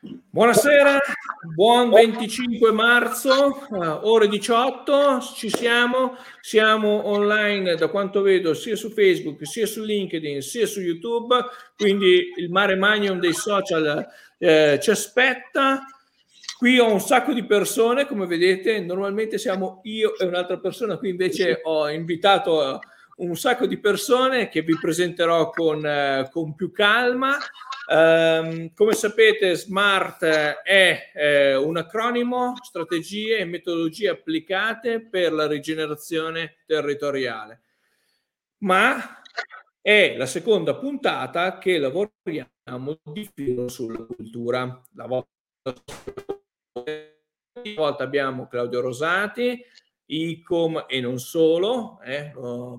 [0.00, 0.98] Buonasera,
[1.54, 8.90] buon 25 marzo, uh, ore 18, ci siamo, siamo online da quanto vedo sia su
[8.90, 11.34] Facebook, sia su LinkedIn, sia su YouTube,
[11.76, 14.06] quindi il mare magnum dei social
[14.36, 15.82] eh, ci aspetta.
[16.58, 21.08] Qui ho un sacco di persone, come vedete, normalmente siamo io e un'altra persona, qui
[21.08, 22.80] invece ho invitato
[23.16, 27.36] un sacco di persone che vi presenterò con, eh, con più calma.
[27.88, 36.56] Um, come sapete, SMART è eh, un acronimo, strategie e metodologie applicate per la rigenerazione
[36.66, 37.60] territoriale,
[38.58, 39.22] ma
[39.80, 44.82] è la seconda puntata che lavoriamo di filo sulla cultura.
[44.94, 45.30] La volta,
[46.82, 49.64] la volta abbiamo Claudio Rosati,
[50.06, 52.32] ICOM e non solo, eh,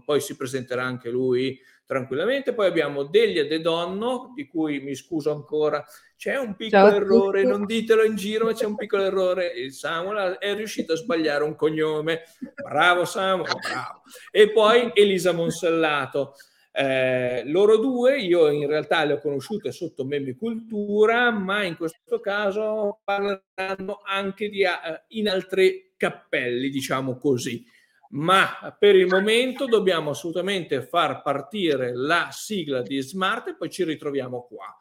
[0.06, 2.54] poi si presenterà anche lui tranquillamente.
[2.54, 5.84] Poi abbiamo Delia De Donno, di cui mi scuso ancora,
[6.16, 9.48] c'è un piccolo errore, non ditelo in giro, ma c'è un piccolo errore.
[9.48, 12.24] Il Samuel è riuscito a sbagliare un cognome.
[12.64, 14.02] Bravo Samuel, bravo.
[14.32, 16.36] E poi Elisa Monsellato.
[16.80, 22.20] Eh, loro due io in realtà le ho conosciute sotto Meme Cultura, ma in questo
[22.20, 24.70] caso parleranno anche di, uh,
[25.10, 27.66] in altri cappelli, diciamo così
[28.10, 33.84] ma per il momento dobbiamo assolutamente far partire la sigla di Smart e poi ci
[33.84, 34.80] ritroviamo qua.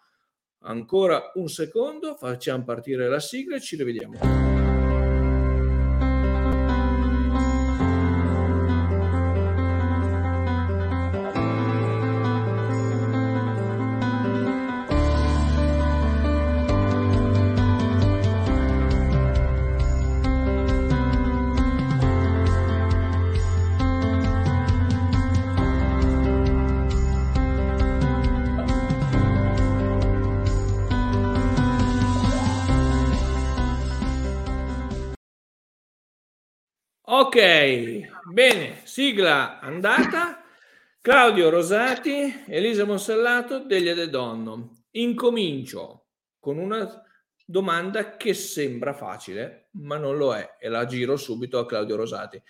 [0.61, 4.66] Ancora un secondo, facciamo partire la sigla e ci rivediamo.
[37.09, 37.39] Ok,
[38.33, 40.42] bene, sigla andata.
[41.01, 44.83] Claudio Rosati, Elisa Monsellato, Delia De Donno.
[44.91, 46.07] Incomincio
[46.41, 47.05] con una
[47.45, 52.42] domanda che sembra facile, ma non lo è, e la giro subito a Claudio Rosati.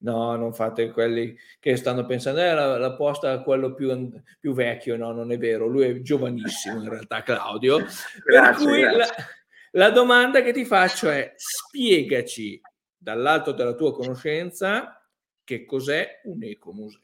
[0.00, 4.52] No, non fate quelli che stanno pensando, eh, la, la posta è quello più, più,
[4.52, 4.94] vecchio.
[4.98, 7.78] No, non è vero, lui è giovanissimo in realtà, Claudio.
[7.78, 9.06] Grazie, per cui la,
[9.70, 12.60] la domanda che ti faccio è: spiegaci
[13.02, 15.02] dall'alto della tua conoscenza
[15.42, 17.00] che cos'è un ecomuseo.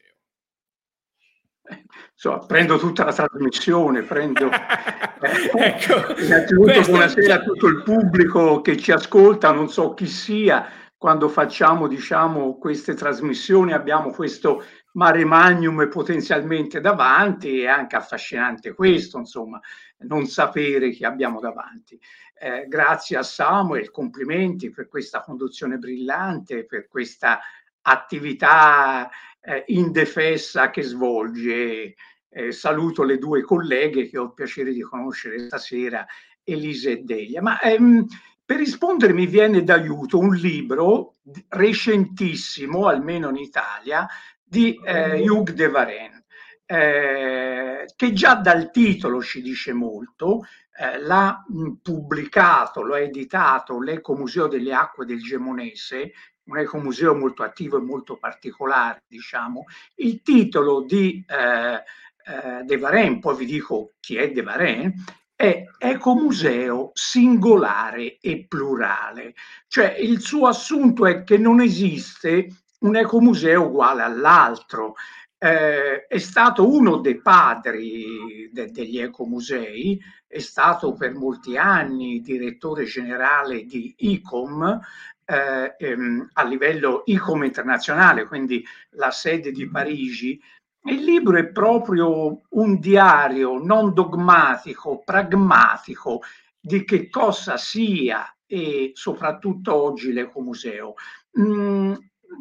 [2.13, 8.77] Insomma, prendo tutta la trasmissione, prendo eh, ecco, innanzitutto buonasera a tutto il pubblico che
[8.77, 10.65] ci ascolta, non so chi sia,
[10.97, 19.19] quando facciamo diciamo, queste trasmissioni abbiamo questo mare magnum potenzialmente davanti, è anche affascinante questo,
[19.19, 19.59] insomma,
[19.99, 21.99] non sapere chi abbiamo davanti.
[22.41, 27.41] Eh, grazie a Samuel, complimenti per questa conduzione brillante, per questa
[27.81, 29.09] attività
[29.41, 31.95] eh, indefessa che svolge.
[32.29, 36.05] Eh, saluto le due colleghe che ho il piacere di conoscere stasera,
[36.41, 37.41] Elisa e Delia.
[37.41, 38.05] Ma ehm,
[38.45, 41.15] per rispondere mi viene d'aiuto un libro
[41.49, 44.07] recentissimo, almeno in Italia,
[44.41, 46.23] di eh, Hugh de Varenne,
[46.65, 50.45] eh, che già dal titolo ci dice molto,
[50.79, 51.43] eh, l'ha
[51.81, 56.13] pubblicato, lo ha editato l'Ecomuseo delle Acque del Gemonese,
[56.45, 59.65] un ecomuseo molto attivo e molto particolare, diciamo.
[59.95, 64.93] Il titolo di eh, eh, De Varenne, poi vi dico chi è De Varenne,
[65.35, 69.35] è ecomuseo singolare e plurale.
[69.67, 72.47] Cioè il suo assunto è che non esiste
[72.79, 74.95] un ecomuseo uguale all'altro.
[75.41, 82.83] Eh, è stato uno dei padri de- degli ecomusei, è stato per molti anni direttore
[82.83, 84.79] generale di ICOM
[85.23, 90.41] eh, ehm, a livello ICOM internazionale, quindi la sede di Parigi.
[90.83, 96.21] Il libro è proprio un diario non dogmatico, pragmatico
[96.59, 100.95] di che cosa sia e soprattutto oggi l'ecomuseo.
[101.39, 101.93] Mm,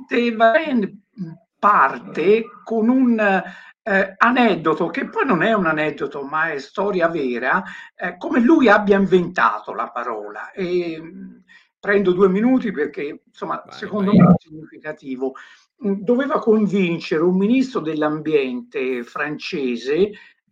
[0.08, 1.02] De Varenne
[1.58, 3.18] parte con un
[3.88, 7.62] eh, aneddoto che poi non è un aneddoto ma è storia vera,
[7.96, 10.50] eh, come lui abbia inventato la parola.
[10.52, 11.36] E, mm,
[11.80, 14.20] prendo due minuti perché insomma vai, secondo vai.
[14.20, 15.32] me è significativo.
[15.86, 20.10] Mm, doveva convincere un ministro dell'ambiente francese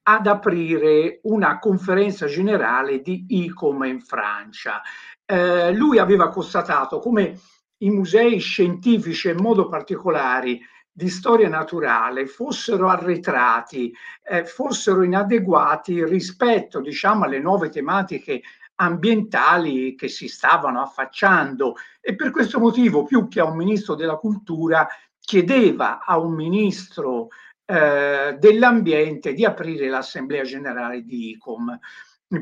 [0.09, 4.81] ad aprire una conferenza generale di ICOM in Francia.
[5.25, 7.39] Eh, lui aveva constatato come
[7.79, 10.59] i musei scientifici in modo particolare
[10.97, 18.41] di storia naturale fossero arretrati, eh, fossero inadeguati rispetto diciamo, alle nuove tematiche
[18.77, 24.17] ambientali che si stavano affacciando e per questo motivo più che a un ministro della
[24.17, 24.89] cultura
[25.21, 27.29] chiedeva a un ministro
[27.67, 31.79] eh, dell'ambiente di aprire l'assemblea generale di ICOM.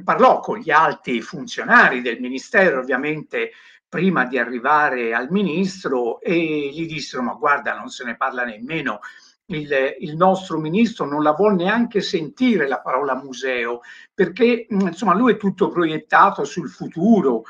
[0.05, 3.51] Parlò con gli alti funzionari del ministero, ovviamente
[3.95, 6.35] prima di arrivare al ministro e
[6.73, 8.99] gli dissero ma guarda non se ne parla nemmeno
[9.47, 9.71] il,
[10.01, 13.83] il, nostro ministro non la vuole neanche sentire la parola museo,
[14.13, 17.45] perché insomma lui è tutto proiettato sul futuro,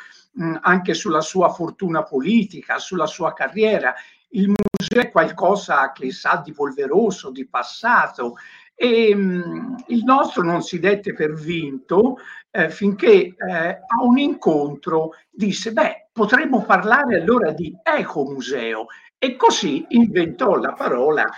[0.60, 3.94] anche sulla sua fortuna politica, sulla sua carriera.
[4.30, 8.34] Il museo è qualcosa che sa di polveroso, di passato.
[8.74, 12.16] E mh, il nostro non si dette per vinto
[12.56, 18.86] eh, finché eh, a un incontro disse: Beh, potremmo parlare allora di ecomuseo.
[19.18, 21.28] E così inventò la parola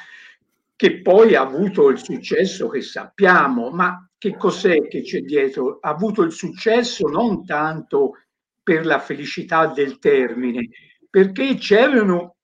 [0.74, 5.78] che poi ha avuto il successo che sappiamo, ma che cos'è che c'è dietro?
[5.80, 8.18] Ha avuto il successo non tanto
[8.62, 10.68] per la felicità del termine,
[11.08, 12.34] perché c'erano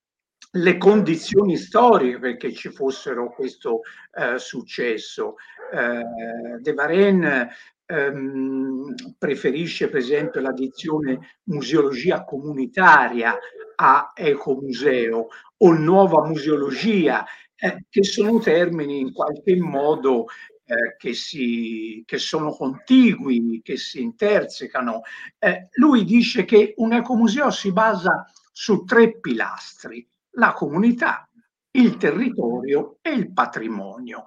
[0.52, 3.80] le condizioni storiche perché ci fossero questo
[4.14, 5.36] eh, successo.
[5.72, 7.50] Eh, De Varenne
[7.86, 13.36] ehm, preferisce per esempio la dizione museologia comunitaria
[13.76, 17.24] a ecomuseo o nuova museologia
[17.56, 20.26] eh, che sono termini in qualche modo
[20.64, 25.02] eh, che, si, che sono contigui, che si intersecano.
[25.38, 31.28] Eh, lui dice che un ecomuseo si basa su tre pilastri, la comunità,
[31.72, 34.24] il territorio e il patrimonio.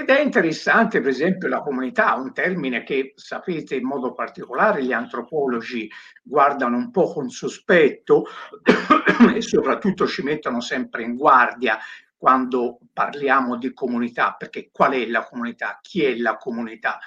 [0.00, 4.94] Ed è interessante, per esempio, la comunità, un termine che sapete in modo particolare gli
[4.94, 5.90] antropologi
[6.22, 8.24] guardano un po' con sospetto
[9.36, 11.76] e soprattutto ci mettono sempre in guardia
[12.16, 15.78] quando parliamo di comunità, perché qual è la comunità?
[15.82, 16.98] Chi è la comunità?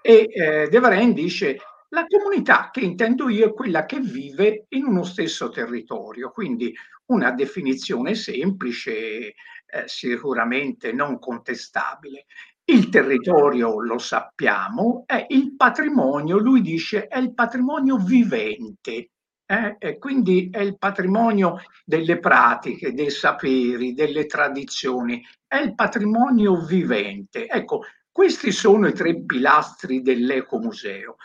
[0.00, 1.58] E eh, De Varenne dice
[1.90, 6.74] la comunità che intendo io è quella che vive in uno stesso territorio, quindi
[7.06, 9.34] una definizione semplice,
[9.72, 12.26] eh, sicuramente non contestabile.
[12.64, 19.10] Il territorio, lo sappiamo, è il patrimonio, lui dice, è il patrimonio vivente,
[19.46, 19.76] eh?
[19.78, 27.48] E quindi è il patrimonio delle pratiche, dei saperi, delle tradizioni, è il patrimonio vivente.
[27.48, 31.16] Ecco, questi sono i tre pilastri dell'ecomuseo.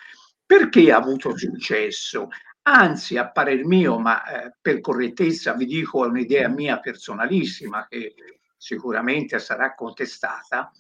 [0.46, 2.30] Perché ha avuto successo?
[2.64, 8.14] Anzi, a parer mio, ma eh, per correttezza vi dico, è un'idea mia personalissima che
[8.58, 10.72] sicuramente sarà contestata,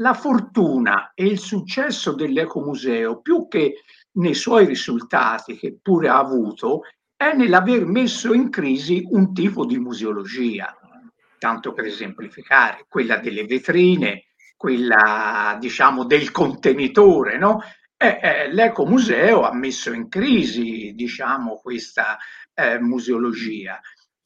[0.00, 3.82] la fortuna e il successo dell'ecomuseo, più che
[4.12, 6.82] nei suoi risultati, che pure ha avuto,
[7.16, 10.74] è nell'aver messo in crisi un tipo di museologia,
[11.38, 14.26] tanto per esemplificare, quella delle vetrine,
[14.56, 17.60] quella diciamo del contenitore, no?
[17.96, 22.16] E, eh, l'ecomuseo ha messo in crisi, diciamo, questa
[22.54, 23.80] eh, museologia.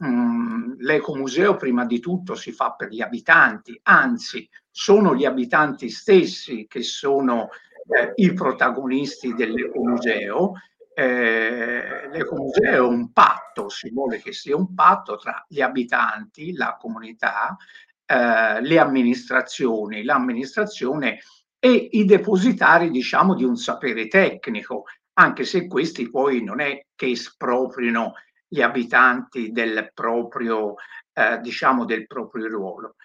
[0.05, 6.67] Mm, l'ecomuseo prima di tutto si fa per gli abitanti, anzi sono gli abitanti stessi
[6.67, 7.51] che sono
[7.89, 10.55] eh, i protagonisti dell'ecomuseo.
[10.95, 16.77] Eh, l'ecomuseo è un patto, si vuole che sia un patto tra gli abitanti, la
[16.81, 17.57] comunità,
[18.05, 21.21] eh, le amministrazioni, l'amministrazione
[21.61, 24.85] e i depositari, diciamo, di un sapere tecnico,
[25.15, 28.15] anche se questi poi non è che esproprino
[28.53, 30.75] gli abitanti del proprio,
[31.15, 32.97] eh, diciamo, del proprio ruolo.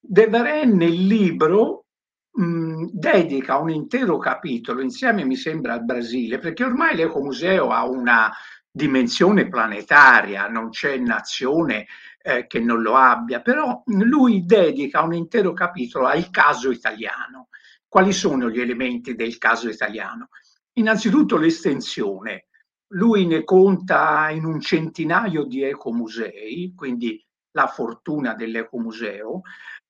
[0.00, 1.84] De Varenne nel libro
[2.30, 8.32] mh, dedica un intero capitolo insieme, mi sembra, al Brasile, perché ormai l'ecomuseo ha una
[8.70, 11.86] dimensione planetaria, non c'è nazione
[12.22, 17.48] eh, che non lo abbia, però lui dedica un intero capitolo al caso italiano.
[17.86, 20.30] Quali sono gli elementi del caso italiano?
[20.78, 22.46] Innanzitutto l'estensione.
[22.94, 29.42] Lui ne conta in un centinaio di ecomusei, quindi la fortuna dell'ecomuseo,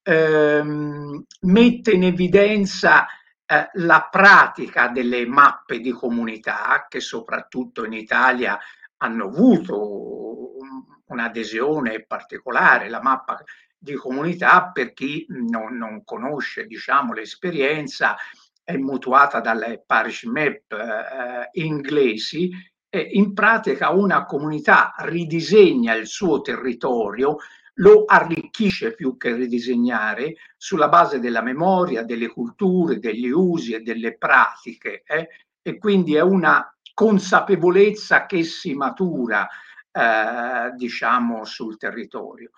[0.02, 3.06] ehm, mette in evidenza
[3.46, 8.58] eh, la pratica delle mappe di comunità che soprattutto in Italia
[8.98, 10.52] hanno avuto
[11.06, 13.42] un'adesione particolare, la mappa
[13.76, 18.16] di comunità per chi non, non conosce diciamo, l'esperienza
[18.62, 22.50] è mutuata dalle parish map eh, inglesi
[22.94, 27.38] e in pratica una comunità ridisegna il suo territorio
[27.78, 34.16] lo arricchisce più che ridisegnare sulla base della memoria, delle culture, degli usi e delle
[34.16, 35.28] pratiche eh?
[35.60, 39.48] e quindi è una consapevolezza che si matura
[39.90, 42.50] eh, diciamo sul territorio.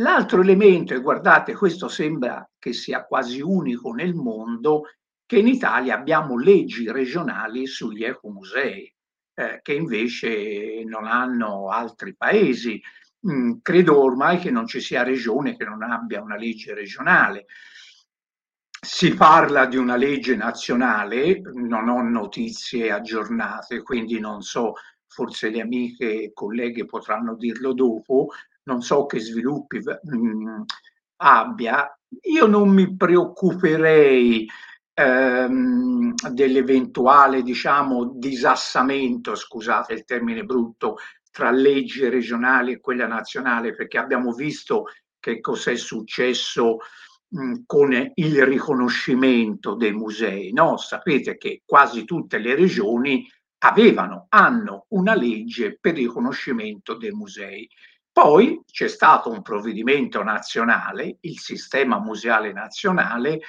[0.00, 4.82] L'altro elemento, e guardate questo sembra che sia quasi unico nel mondo,
[5.24, 8.92] che in Italia abbiamo leggi regionali sugli ecomusei,
[9.38, 12.82] eh, che invece non hanno altri paesi.
[13.30, 17.46] Mm, credo ormai che non ci sia regione che non abbia una legge regionale.
[18.80, 24.74] Si parla di una legge nazionale, non ho notizie aggiornate, quindi non so,
[25.06, 28.30] forse le amiche e colleghe potranno dirlo dopo,
[28.64, 30.62] non so che sviluppi mh, mm,
[31.16, 31.96] abbia.
[32.22, 34.48] Io non mi preoccuperei
[34.98, 40.96] ehm, dell'eventuale, diciamo, disassamento, scusate il termine brutto,
[41.30, 44.86] tra legge regionale e quella nazionale, perché abbiamo visto
[45.20, 46.78] che cos'è successo
[47.66, 50.52] con il riconoscimento dei musei.
[50.52, 50.76] No?
[50.78, 57.68] Sapete che quasi tutte le regioni avevano, hanno una legge per il riconoscimento dei musei.
[58.10, 63.40] Poi c'è stato un provvedimento nazionale, il sistema museale nazionale,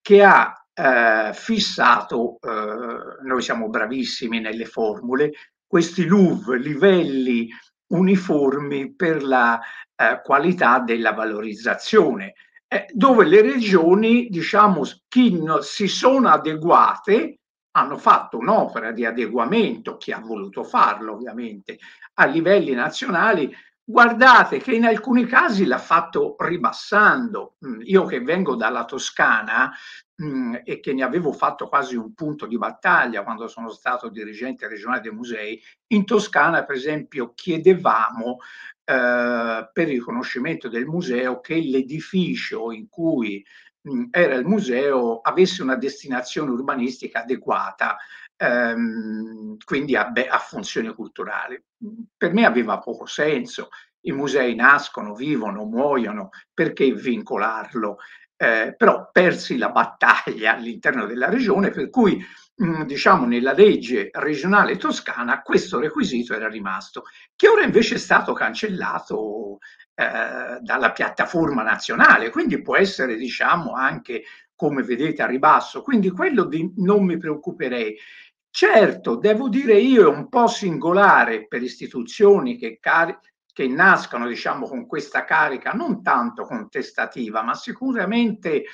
[0.00, 5.32] che ha eh, fissato, eh, noi siamo bravissimi nelle formule,
[5.66, 7.48] questi LUV, livelli
[7.88, 9.60] uniformi per la
[9.96, 12.34] eh, qualità della valorizzazione
[12.72, 17.40] eh, dove le regioni, diciamo, chi si sono adeguate,
[17.72, 21.78] hanno fatto un'opera di adeguamento, chi ha voluto farlo ovviamente,
[22.14, 23.52] a livelli nazionali,
[23.90, 27.56] guardate che in alcuni casi l'ha fatto ribassando.
[27.66, 29.72] Mm, io che vengo dalla Toscana
[30.22, 34.68] mm, e che ne avevo fatto quasi un punto di battaglia quando sono stato dirigente
[34.68, 38.38] regionale dei musei, in Toscana per esempio chiedevamo
[38.84, 43.44] eh, per il riconoscimento del museo che l'edificio in cui
[43.82, 47.96] mh, era il museo avesse una destinazione urbanistica adeguata,
[48.40, 51.64] ehm, quindi a, a funzione culturale.
[52.16, 53.68] Per me aveva poco senso.
[54.02, 57.98] I musei nascono, vivono, muoiono, perché vincolarlo?
[58.36, 62.24] Eh, però persi la battaglia all'interno della regione, per cui
[62.62, 67.04] Mm, diciamo nella legge regionale toscana questo requisito era rimasto,
[67.34, 69.60] che ora invece è stato cancellato
[69.94, 76.44] eh, dalla piattaforma nazionale, quindi può essere diciamo anche come vedete a ribasso, quindi quello
[76.44, 77.96] di non mi preoccuperei.
[78.52, 83.16] Certo, devo dire io è un po' singolare per istituzioni che, cari-
[83.52, 88.64] che nascono diciamo con questa carica non tanto contestativa, ma sicuramente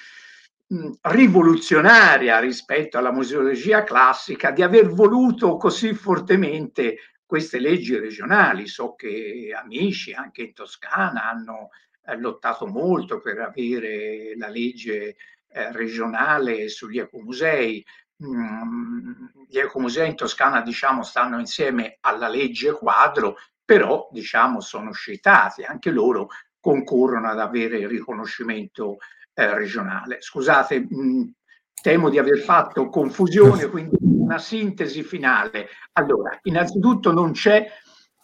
[1.03, 8.67] rivoluzionaria rispetto alla museologia classica di aver voluto così fortemente queste leggi regionali.
[8.67, 11.69] So che amici anche in Toscana hanno
[12.05, 15.17] eh, lottato molto per avere la legge
[15.49, 17.85] eh, regionale sugli ecomusei.
[18.19, 25.91] Gli ecomusei in Toscana diciamo stanno insieme alla legge quadro, però diciamo sono sceltati, anche
[25.91, 28.97] loro concorrono ad avere il riconoscimento
[29.35, 30.21] eh, regionale.
[30.21, 31.35] Scusate, mh,
[31.83, 35.69] temo di aver fatto confusione, quindi una sintesi finale.
[35.93, 37.67] Allora, innanzitutto non c'è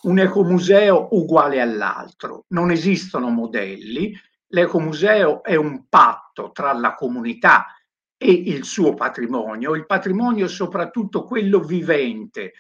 [0.02, 4.18] un ecomuseo uguale all'altro, non esistono modelli,
[4.48, 7.66] l'ecomuseo è un patto tra la comunità
[8.22, 12.52] e il suo patrimonio, il patrimonio soprattutto quello vivente.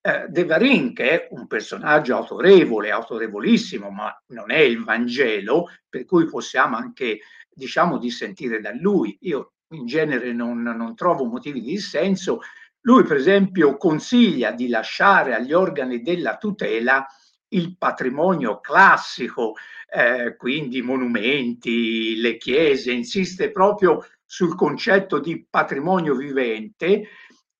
[0.00, 6.06] Eh, De Varin, che è un personaggio autorevole, autorevolissimo, ma non è il Vangelo, per
[6.06, 7.20] cui possiamo anche
[7.52, 9.18] diciamo di sentire da lui.
[9.22, 12.40] Io in genere non, non trovo motivi di dissenso.
[12.80, 17.06] Lui, per esempio, consiglia di lasciare agli organi della tutela
[17.48, 19.54] il patrimonio classico,
[19.92, 27.08] eh, quindi monumenti, le chiese, insiste proprio sul concetto di patrimonio vivente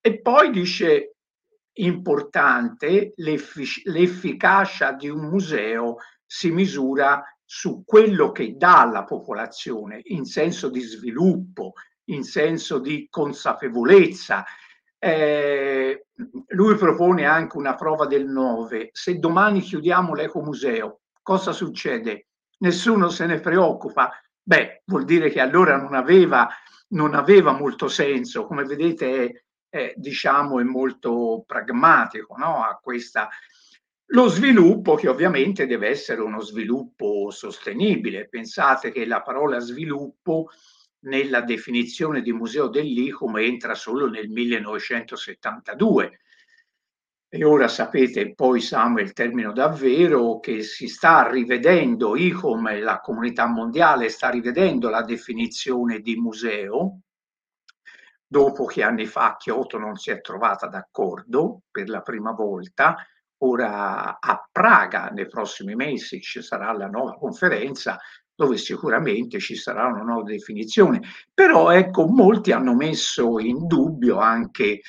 [0.00, 1.16] e poi dice
[1.78, 10.24] importante l'effic- l'efficacia di un museo si misura su quello che dà alla popolazione in
[10.24, 11.72] senso di sviluppo,
[12.04, 14.44] in senso di consapevolezza.
[14.96, 16.06] Eh,
[16.50, 18.90] lui propone anche una prova del 9.
[18.92, 22.28] Se domani chiudiamo l'ecomuseo, cosa succede?
[22.58, 24.12] Nessuno se ne preoccupa.
[24.42, 26.48] Beh, vuol dire che allora non aveva,
[26.88, 28.46] non aveva molto senso.
[28.46, 32.64] Come vedete, è, è, diciamo, è molto pragmatico no?
[32.64, 33.28] a questa
[34.12, 38.28] lo sviluppo che ovviamente deve essere uno sviluppo sostenibile.
[38.28, 40.50] Pensate che la parola sviluppo
[41.00, 46.20] nella definizione di museo dell'ICOM entra solo nel 1972.
[47.32, 53.46] E ora sapete, poi Samuel termino davvero, che si sta rivedendo, ICOM e la comunità
[53.46, 57.02] mondiale sta rivedendo la definizione di museo,
[58.26, 62.96] dopo che anni fa Kyoto non si è trovata d'accordo per la prima volta,
[63.42, 67.98] Ora a Praga nei prossimi mesi ci sarà la nuova conferenza
[68.34, 71.00] dove sicuramente ci sarà una nuova definizione.
[71.32, 74.80] Però ecco, molti hanno messo in dubbio anche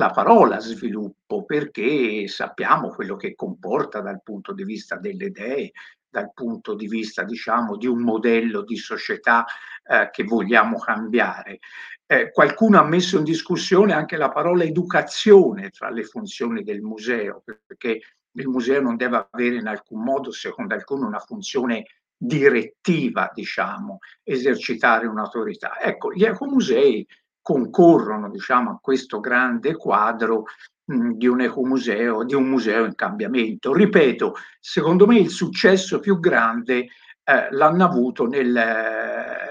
[0.00, 5.72] la parola sviluppo, perché sappiamo quello che comporta dal punto di vista delle idee,
[6.08, 9.44] dal punto di vista, diciamo, di un modello di società
[9.84, 11.58] eh, che vogliamo cambiare.
[12.06, 17.42] Eh, qualcuno ha messo in discussione anche la parola educazione tra le funzioni del museo,
[17.66, 18.00] perché
[18.32, 21.84] il museo non deve avere in alcun modo, secondo alcuni, una funzione
[22.16, 25.78] direttiva, diciamo, esercitare un'autorità.
[25.78, 27.06] Ecco, gli ecomusei
[27.42, 30.44] concorrono, diciamo, a questo grande quadro
[30.84, 33.72] mh, di un ecomuseo, di un museo in cambiamento.
[33.72, 36.88] Ripeto, secondo me il successo più grande
[37.24, 38.52] eh, l'hanno avuto nel,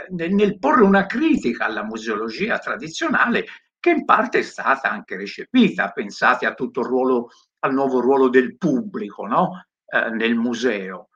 [0.09, 3.45] nel, nel porre una critica alla museologia tradizionale
[3.79, 5.91] che in parte è stata anche recepita.
[5.91, 7.29] Pensate a tutto il ruolo,
[7.59, 9.65] al nuovo ruolo del pubblico no?
[9.85, 11.09] eh, nel museo,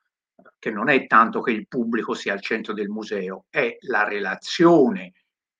[0.58, 5.12] che non è tanto che il pubblico sia al centro del museo, è la relazione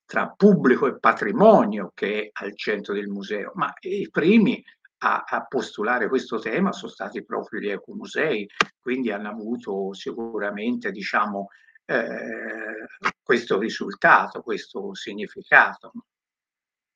[0.06, 4.64] tra pubblico e patrimonio che è al centro del museo, ma i primi
[5.04, 8.48] a, a postulare questo tema sono stati proprio gli ecomusei,
[8.82, 11.50] quindi hanno avuto sicuramente diciamo,
[11.86, 12.88] eh,
[13.22, 15.92] questo risultato, questo significato.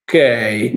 [0.04, 0.74] Ok,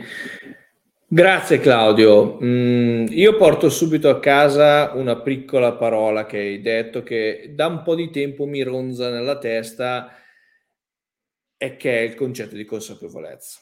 [1.07, 2.39] grazie Claudio.
[2.43, 7.83] Mm, io porto subito a casa una piccola parola che hai detto che da un
[7.83, 10.20] po' di tempo mi ronza nella testa
[11.63, 13.61] e che è il concetto di consapevolezza.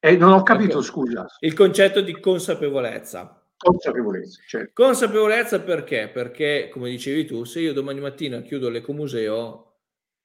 [0.00, 1.28] Eh, non ho capito, scusa.
[1.38, 3.40] Il concetto di consapevolezza.
[3.56, 4.82] Consapevolezza, certo.
[4.82, 6.08] Consapevolezza perché?
[6.08, 9.76] Perché, come dicevi tu, se io domani mattina chiudo l'ecomuseo,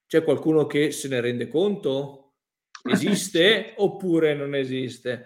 [0.08, 2.34] c'è qualcuno che se ne rende conto?
[2.90, 5.26] Esiste oppure non esiste?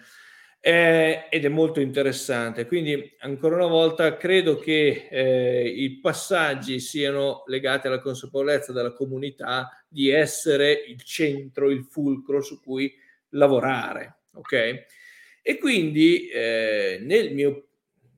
[0.67, 2.65] Eh, ed è molto interessante.
[2.65, 9.69] Quindi, ancora una volta, credo che eh, i passaggi siano legati alla consapevolezza della comunità
[9.87, 12.93] di essere il centro, il fulcro su cui
[13.29, 14.85] lavorare ok?
[15.41, 17.67] E quindi eh, nel, mio,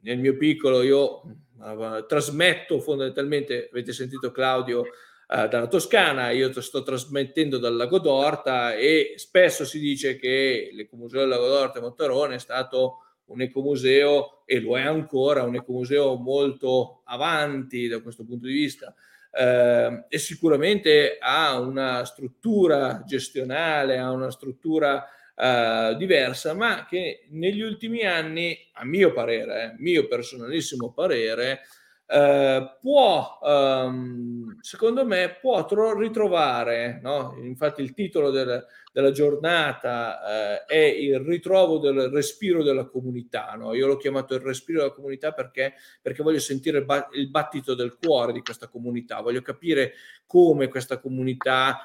[0.02, 1.22] nel mio piccolo io
[1.58, 4.86] uh, trasmetto fondamentalmente, avete sentito Claudio,
[5.30, 11.22] uh, dalla Toscana, io sto trasmettendo dal Lago d'Orta e spesso si dice che l'ecomuseo
[11.22, 16.16] del Lago d'Orta e Monterone è stato un ecomuseo e lo è ancora, un ecomuseo
[16.16, 18.94] molto avanti da questo punto di vista.
[19.32, 27.62] Eh, e sicuramente ha una struttura gestionale, ha una struttura uh, diversa, ma che negli
[27.62, 31.62] ultimi anni, a mio parere, eh, mio personalissimo parere,
[32.10, 37.36] uh, può, um, secondo me, può tro- ritrovare, no?
[37.42, 40.20] infatti il titolo del, della giornata
[40.66, 43.74] uh, è il ritrovo del respiro della comunità, no?
[43.74, 47.76] io l'ho chiamato il respiro della comunità perché, perché voglio sentire il, ba- il battito
[47.76, 49.94] del cuore di questa comunità, voglio capire
[50.26, 51.80] come questa comunità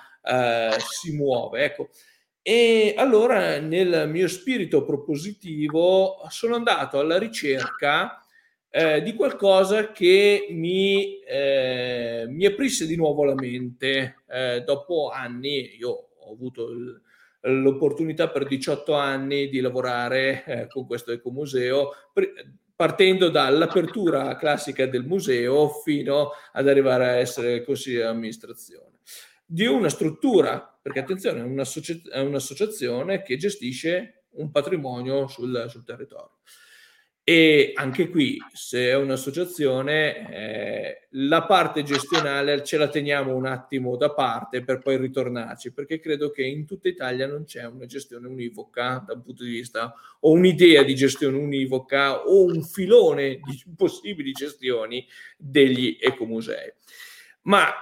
[0.78, 1.64] si muove.
[1.64, 1.90] Ecco,
[2.40, 8.23] e allora nel mio spirito propositivo sono andato alla ricerca
[8.76, 14.16] eh, di qualcosa che mi, eh, mi, aprisse di nuovo la mente.
[14.28, 17.00] Eh, dopo anni, io ho avuto il,
[17.42, 21.90] l'opportunità per 18 anni di lavorare eh, con questo ecomuseo,
[22.74, 28.92] partendo dall'apertura classica del museo fino ad arrivare a essere consigliere di amministrazione
[29.46, 36.38] di una struttura perché attenzione, è un'associazione che gestisce un patrimonio sul, sul, territorio.
[37.26, 43.96] E anche qui, se è un'associazione, eh, la parte gestionale ce la teniamo un attimo
[43.96, 48.28] da parte per poi ritornarci, perché credo che in tutta Italia non c'è una gestione
[48.28, 53.64] univoca da un punto di vista, o un'idea di gestione univoca, o un filone di
[53.74, 55.06] possibili gestioni
[55.38, 56.74] degli ecomusei.
[57.44, 57.72] Ma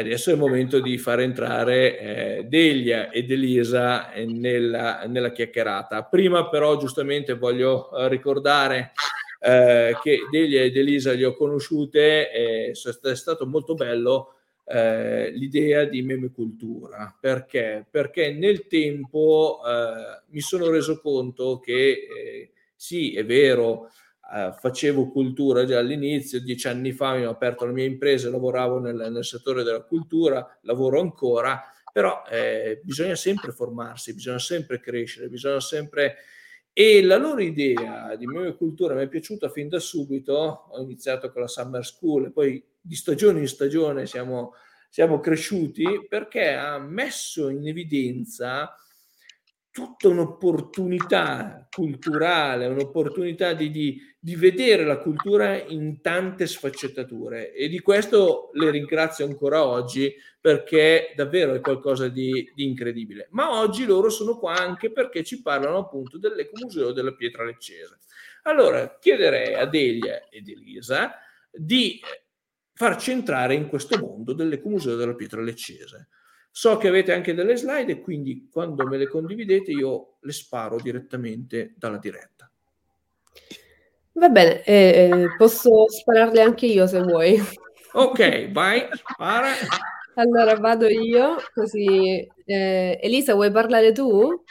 [0.00, 6.04] adesso è il momento di far entrare eh, Delia ed Elisa eh, nella, nella, chiacchierata.
[6.04, 8.92] Prima però giustamente voglio eh, ricordare
[9.40, 15.84] eh, che Delia ed Elisa li ho conosciute e è stato molto bello eh, l'idea
[15.84, 17.16] di meme cultura.
[17.18, 17.86] Perché?
[17.90, 23.90] Perché nel tempo eh, mi sono reso conto che sì, è vero,
[24.34, 28.78] eh, facevo cultura già all'inizio, dieci anni fa mi ho aperto la mia impresa, lavoravo
[28.78, 31.62] nel, nel settore della cultura, lavoro ancora,
[31.92, 36.16] però eh, bisogna sempre formarsi, bisogna sempre crescere, bisogna sempre...
[36.78, 41.32] E la loro idea di meme cultura mi è piaciuta fin da subito, ho iniziato
[41.32, 44.52] con la Summer School e poi di stagione in stagione siamo,
[44.90, 48.74] siamo cresciuti perché ha messo in evidenza
[49.76, 57.80] tutta un'opportunità culturale, un'opportunità di, di, di, vedere la cultura in tante sfaccettature e di
[57.80, 63.28] questo le ringrazio ancora oggi perché davvero è qualcosa di, di incredibile.
[63.32, 67.98] Ma oggi loro sono qua anche perché ci parlano appunto dell'Ecomuseo della Pietra Leccese.
[68.44, 71.16] Allora chiederei a Delia ed Elisa
[71.52, 72.00] di
[72.72, 76.08] farci entrare in questo mondo dell'Ecomuseo della Pietra Leccese.
[76.56, 80.80] So che avete anche delle slide e quindi quando me le condividete io le sparo
[80.80, 82.50] direttamente dalla diretta.
[84.12, 87.38] Va bene, eh, eh posso spararle anche io se vuoi.
[87.92, 89.50] Ok, vai, spara.
[90.14, 92.26] Allora vado io, così...
[92.46, 94.42] Eh, Elisa, vuoi parlare tu?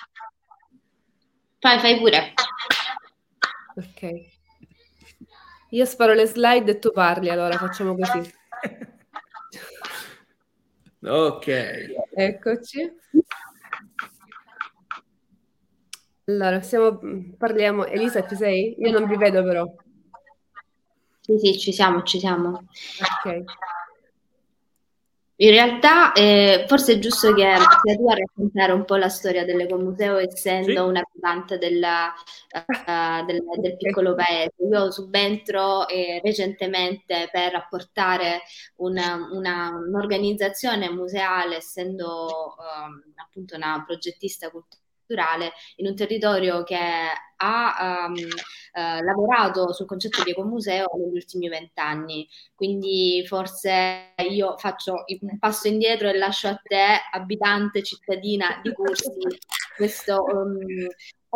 [1.58, 2.34] Fai, fai pure.
[3.78, 4.12] Ok.
[5.72, 8.32] Io sparo le slide e tu parli, allora facciamo così.
[11.08, 11.48] Ok.
[12.16, 12.92] Eccoci.
[16.26, 17.00] Allora, stiamo,
[17.38, 17.86] parliamo.
[17.86, 18.76] Elisa, ci sei?
[18.80, 19.66] Io non vi vedo però.
[21.22, 22.68] Sì, sì, ci siamo, ci siamo.
[23.24, 23.44] Ok.
[25.38, 27.44] In realtà eh, forse è giusto che
[27.84, 30.78] sia tu a raccontare un po' la storia dell'Ecomuseo essendo sì.
[30.78, 32.14] un abitante della,
[32.54, 34.54] uh, del, del, piccolo paese.
[34.72, 38.44] Io subentro eh, recentemente per apportare
[38.78, 46.78] una, una, un'organizzazione museale essendo um, appunto una progettista culturale culturale in un territorio che
[47.38, 52.28] ha um, uh, lavorato sul concetto di ecomuseo negli ultimi vent'anni.
[52.56, 59.12] Quindi forse io faccio un passo indietro e lascio a te, abitante cittadina di Cursi,
[59.78, 60.58] questo um,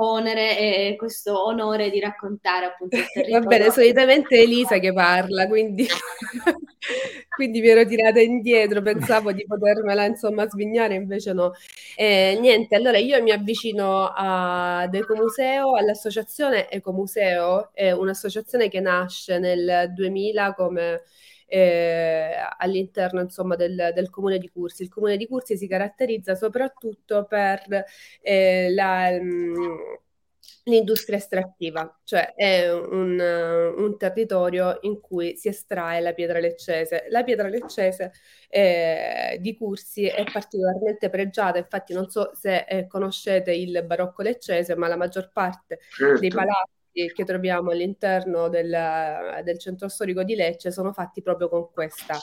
[0.02, 3.40] onere e questo onore di raccontare appunto il territorio.
[3.42, 5.86] Va bene, solitamente è Elisa che parla, quindi,
[7.36, 11.54] quindi mi ero tirata indietro, pensavo di potermela insomma svignare, invece no.
[11.96, 19.92] Eh, niente, allora io mi avvicino ad Ecomuseo, all'associazione Ecomuseo, è un'associazione che nasce nel
[19.94, 21.04] 2000 come...
[21.52, 24.84] Eh, all'interno insomma, del, del, comune di Cursi.
[24.84, 27.86] Il comune di Cursi si caratterizza soprattutto per
[28.22, 29.78] eh, la, mh, mm,
[30.66, 37.08] l'industria estrattiva, cioè è un, un, territorio in cui si estrae la pietra leccese.
[37.10, 38.12] La pietra leccese
[38.50, 44.76] eh, di Cursi è particolarmente pregiata, infatti non so se eh, conoscete il barocco leccese,
[44.76, 46.20] ma la maggior parte certo.
[46.20, 51.70] dei palazzi che troviamo all'interno del, del, centro storico di Lecce sono fatti proprio con
[51.72, 52.18] questa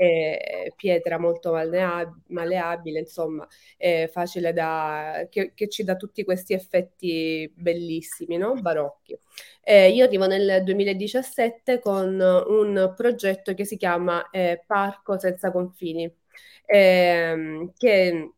[0.00, 7.52] eh, pietra molto malleabile, insomma, eh, facile da, che, che, ci dà tutti questi effetti
[7.54, 8.54] bellissimi, no?
[8.54, 9.18] barocchi.
[9.62, 16.10] Eh, io arrivo nel 2017 con un progetto che si chiama eh, Parco senza confini,
[16.64, 18.32] ehm, che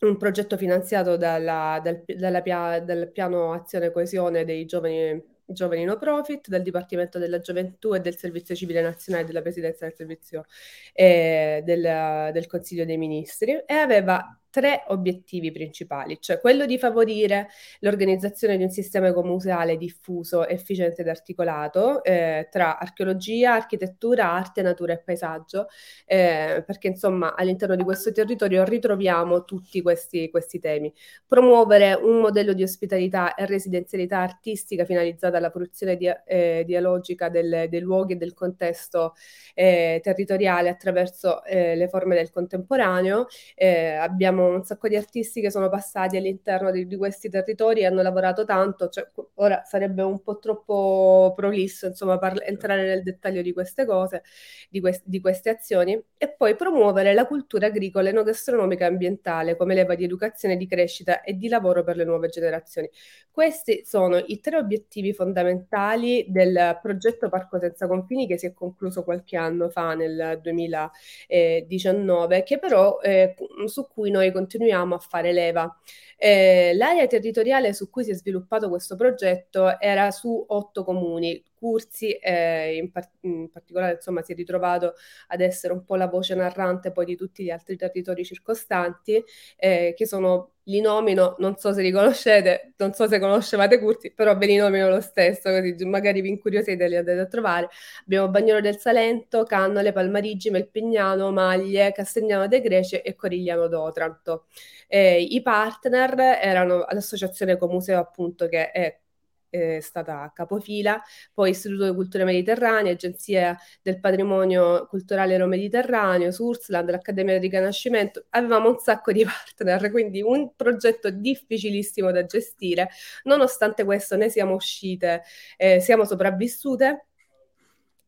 [0.00, 5.96] un progetto finanziato dalla, dal, dalla pia, dal piano azione coesione dei giovani, giovani no
[5.96, 10.44] profit, dal Dipartimento della Gioventù e del Servizio Civile Nazionale della Presidenza del Servizio
[10.92, 17.48] eh, del, del Consiglio dei Ministri e aveva tre obiettivi principali, cioè quello di favorire
[17.80, 24.94] l'organizzazione di un sistema ecomuseale diffuso, efficiente ed articolato eh, tra archeologia, architettura, arte, natura
[24.94, 25.68] e paesaggio,
[26.06, 30.92] eh, perché insomma all'interno di questo territorio ritroviamo tutti questi, questi temi.
[31.26, 37.66] Promuovere un modello di ospitalità e residenzialità artistica finalizzata alla fruizione di, eh, dialogica del,
[37.68, 39.14] dei luoghi e del contesto
[39.54, 43.26] eh, territoriale attraverso eh, le forme del contemporaneo.
[43.54, 47.80] Eh, abbiamo abbiamo un sacco di artisti che sono passati all'interno di, di questi territori
[47.80, 53.02] e hanno lavorato tanto, cioè, ora sarebbe un po' troppo prolisso insomma parla- entrare nel
[53.02, 54.22] dettaglio di queste cose,
[54.70, 59.74] di, que- di, queste azioni, e poi promuovere la cultura agricola, enogastronomica e ambientale come
[59.74, 62.88] leva di educazione, di crescita e di lavoro per le nuove generazioni.
[63.30, 69.04] Questi sono i tre obiettivi fondamentali del progetto Parco Senza Confini che si è concluso
[69.04, 73.34] qualche anno fa, nel 2019, che però eh,
[73.66, 75.74] su cui noi noi continuiamo a fare leva.
[76.16, 81.42] Eh, l'area territoriale su cui si è sviluppato questo progetto era su otto comuni.
[81.58, 84.94] Cursi eh, in, par- in, particolare insomma, si è ritrovato
[85.28, 89.22] ad essere un po' la voce narrante poi di tutti gli altri territori circostanti,
[89.56, 94.12] eh, che sono, li nomino, non so se li conoscete, non so se conoscevate Cursi,
[94.12, 97.68] però ve li nomino lo stesso, così magari vi incuriosite e li andate a trovare.
[98.02, 104.46] Abbiamo Bagnolo del Salento, Cannole, Palmarigi, Melpignano, Maglie, Castigliano dei Greci e Corigliano d'Otranto.
[104.86, 108.98] Eh, I partner erano l'associazione Comuseo appunto che è
[109.48, 111.00] è stata capofila,
[111.32, 118.70] poi Istituto di Cultura Mediterranea, Agenzia del Patrimonio Culturale Euro-Mediterraneo, Sursland, l'Accademia del Riconoscimento, avevamo
[118.70, 122.88] un sacco di partner, quindi un progetto difficilissimo da gestire.
[123.24, 125.22] Nonostante questo ne siamo uscite,
[125.56, 127.06] eh, siamo sopravvissute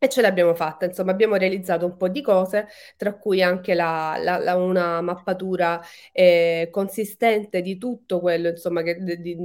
[0.02, 4.16] e ce l'abbiamo fatta, insomma, abbiamo realizzato un po' di cose, tra cui anche la,
[4.18, 5.78] la, la, una mappatura
[6.12, 9.36] eh, consistente di tutto quello, insomma, che, di, di,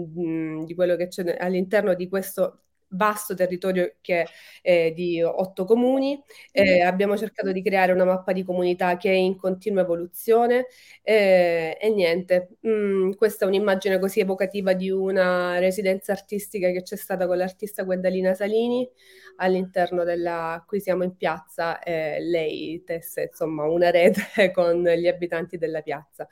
[0.65, 2.64] di quello che c'è all'interno di questo
[2.95, 4.25] vasto territorio che
[4.61, 6.21] è di otto comuni.
[6.51, 10.67] Eh, abbiamo cercato di creare una mappa di comunità che è in continua evoluzione
[11.03, 16.95] eh, e niente, mm, questa è un'immagine così evocativa di una residenza artistica che c'è
[16.95, 18.89] stata con l'artista Guendalina Salini
[19.37, 20.63] all'interno della...
[20.65, 26.27] qui siamo in piazza e lei tesse insomma una rete con gli abitanti della piazza.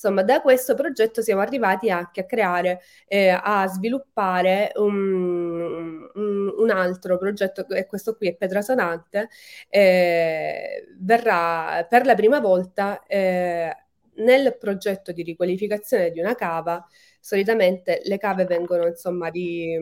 [0.00, 6.70] Insomma, da questo progetto siamo arrivati anche a creare, eh, a sviluppare un, un, un,
[6.70, 9.28] altro progetto, e questo qui è Petrasonante,
[9.68, 13.74] eh, verrà per la prima volta eh,
[14.18, 16.86] nel progetto di riqualificazione di una cava,
[17.18, 19.76] solitamente le cave vengono insomma di,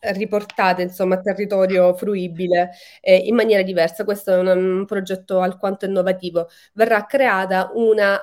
[0.00, 4.04] riportate insomma, a territorio fruibile eh, in maniera diversa.
[4.04, 6.48] Questo è un, un progetto alquanto innovativo.
[6.72, 8.18] Verrà creata una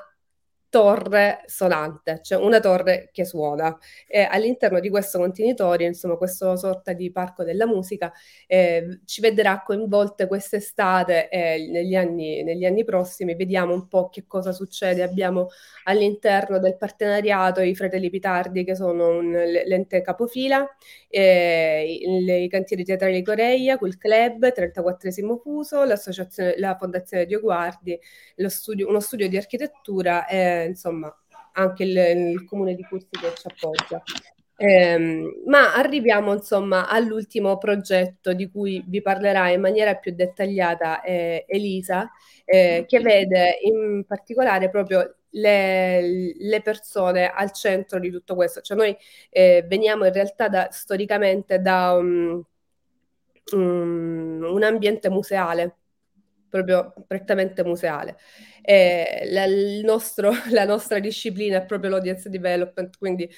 [0.69, 3.77] torre sonante, cioè una torre che suona.
[4.08, 8.12] E all'interno di questo contenitore, insomma, questa sorta di parco della musica,
[8.45, 13.36] eh, ci vedrà coinvolte quest'estate e negli anni, negli anni prossimi.
[13.36, 15.03] Vediamo un po' che cosa succede.
[15.03, 15.47] Abbiamo
[15.86, 20.67] all'interno del partenariato i Fratelli Pitardi, che sono un, l'ente capofila,
[21.10, 24.95] eh, i, i cantieri teatrali Coreia, quel club, 34
[25.41, 27.97] Fuso, la Fondazione Dio Guardi,
[28.47, 30.25] studio, uno studio di architettura.
[30.27, 31.13] Eh, insomma
[31.54, 31.98] anche il,
[32.32, 34.02] il comune di Cursi che ci appoggia.
[34.60, 41.46] Eh, ma arriviamo insomma all'ultimo progetto di cui vi parlerà in maniera più dettagliata eh,
[41.48, 42.10] Elisa,
[42.43, 48.62] eh, che vede in particolare proprio le, le, persone al centro di tutto questo.
[48.62, 48.98] Cioè noi
[49.30, 52.43] eh, veniamo in realtà da, storicamente da um,
[53.54, 55.76] um, un ambiente museale,
[56.49, 58.17] proprio prettamente museale.
[59.31, 59.45] La,
[59.83, 63.29] nostro, la, nostra disciplina è proprio l'audience development, quindi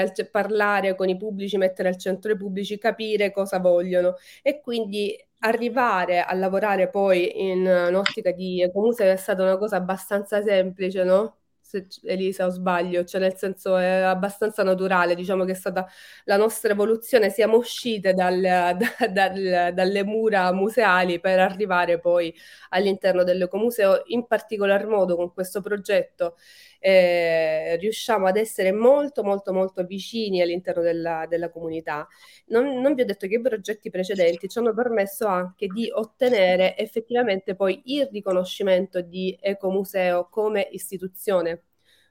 [0.00, 5.16] al, parlare con i pubblici, mettere al centro i pubblici, capire cosa vogliono e quindi
[5.40, 11.36] arrivare a lavorare poi in un'ottica di comunque è stata una cosa abbastanza semplice, no?
[11.66, 15.86] Se Elisa o sbaglio, cioè nel senso è abbastanza naturale, diciamo che è stata
[16.24, 22.32] la nostra evoluzione, siamo uscite dal, da, dal, dalle mura museali per arrivare poi
[22.70, 26.36] all'interno dell'ecomuseo, in particolar modo con questo progetto
[26.80, 32.06] eh, riusciamo ad essere molto molto molto vicini all'interno della, della comunità.
[32.46, 36.76] Non, non, vi ho detto che i progetti precedenti ci hanno permesso anche di ottenere
[36.76, 41.62] effettivamente poi il riconoscimento di Ecomuseo come istituzione.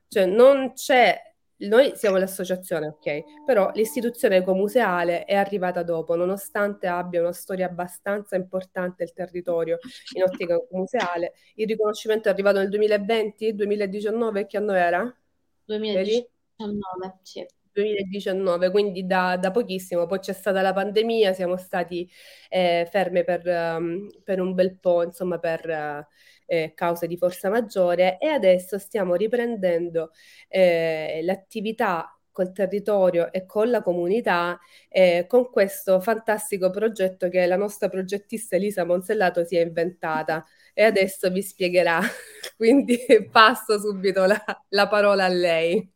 [0.07, 7.21] Cioè non c'è noi siamo l'associazione, ok, però l'istituzione ecomuseale è arrivata dopo, nonostante abbia
[7.21, 9.77] una storia abbastanza importante il territorio
[10.15, 11.33] in ottica museale.
[11.55, 15.17] Il riconoscimento è arrivato nel 2020, 2019, che anno era?
[15.65, 17.45] 2019, sì.
[17.71, 22.09] 2019, quindi da, da, pochissimo, poi c'è stata la pandemia, siamo stati
[22.49, 25.67] eh, fermi per, um, per, un bel po', insomma, per...
[25.67, 30.11] Uh, eh, cause di forza maggiore e adesso stiamo riprendendo
[30.47, 37.55] eh, l'attività col territorio e con la comunità eh, con questo fantastico progetto che la
[37.55, 42.01] nostra progettista Elisa Monsellato si è inventata e adesso vi spiegherà,
[42.57, 42.97] quindi
[43.31, 45.93] passo subito la, la parola a lei.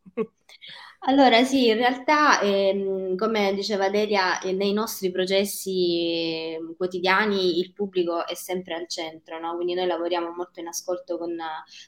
[1.04, 7.72] Allora, sì, in realtà, ehm, come diceva Delia, eh, nei nostri processi ehm, quotidiani il
[7.74, 9.56] pubblico è sempre al centro, no?
[9.56, 11.36] Quindi noi lavoriamo molto in ascolto con uh,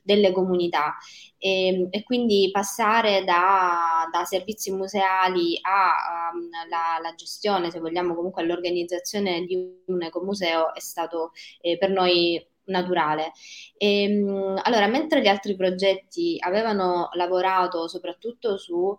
[0.02, 0.96] delle comunità
[1.38, 8.42] e, ehm, e quindi passare da, da servizi museali alla um, gestione, se vogliamo, comunque
[8.44, 9.56] all'organizzazione di
[9.88, 13.32] un ecomuseo è stato eh, per noi naturale.
[13.78, 18.98] E, ehm, allora, mentre gli altri progetti avevano lavorato soprattutto su uh,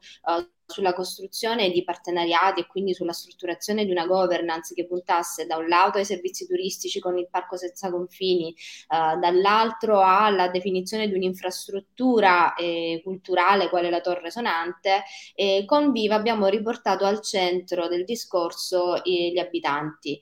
[0.72, 5.68] sulla costruzione di partenariati e quindi sulla strutturazione di una governance che puntasse da un
[5.68, 8.54] lato ai servizi turistici con il Parco Senza Confini,
[8.88, 15.04] uh, dall'altro alla definizione di un'infrastruttura eh, culturale quale la Torre Sonante,
[15.35, 20.20] e con Viva abbiamo riportato al centro del discorso eh, gli abitanti.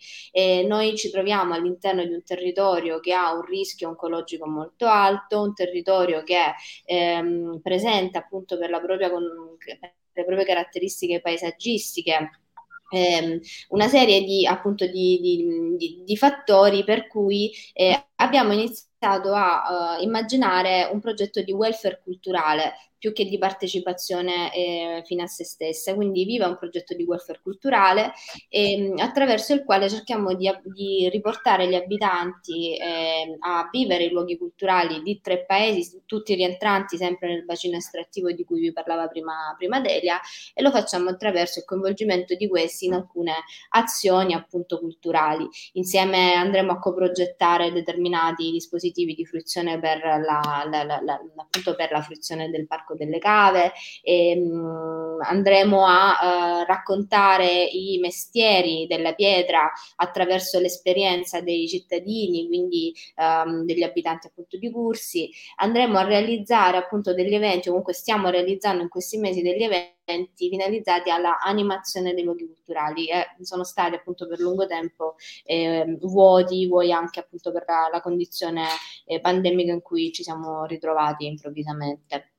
[0.66, 5.54] Noi ci troviamo all'interno di un territorio che ha un rischio oncologico molto alto, un
[5.54, 9.56] territorio che ehm, presenta appunto per la propria con-
[10.12, 12.30] le proprie caratteristiche paesaggistiche.
[12.92, 19.96] Ehm, una serie di, appunto, di, di, di, fattori per cui eh, abbiamo iniziato a
[19.98, 25.42] uh, immaginare un progetto di welfare culturale più che di partecipazione eh, fine a se
[25.42, 25.94] stessa.
[25.94, 28.12] Quindi Viva un progetto di welfare culturale
[28.50, 34.36] eh, attraverso il quale cerchiamo di, di riportare gli abitanti eh, a vivere i luoghi
[34.36, 39.54] culturali di tre paesi, tutti rientranti sempre nel bacino estrattivo di cui vi parlava prima,
[39.56, 40.20] prima Delia,
[40.52, 43.32] e lo facciamo attraverso il coinvolgimento di questi in alcune
[43.70, 45.48] azioni appunto culturali.
[45.72, 52.02] Insieme andremo a coprogettare determinati dispositivi di fruizione per la, la, la, appunto per la
[52.02, 58.86] fruizione del parco Parco delle Cave, e, ehm, mh, andremo a uh, raccontare i mestieri
[58.88, 66.04] della pietra attraverso l'esperienza dei cittadini, quindi um, degli abitanti appunto di Cursi, andremo a
[66.04, 69.99] realizzare appunto degli eventi, comunque stiamo realizzando in questi mesi degli eventi
[70.34, 76.66] finalizzati alla animazione dei luoghi culturali e sono stati appunto per lungo tempo eh, vuoti,
[76.66, 78.66] vuoi anche appunto per la, la condizione
[79.04, 82.32] eh, pandemica in cui ci siamo ritrovati improvvisamente.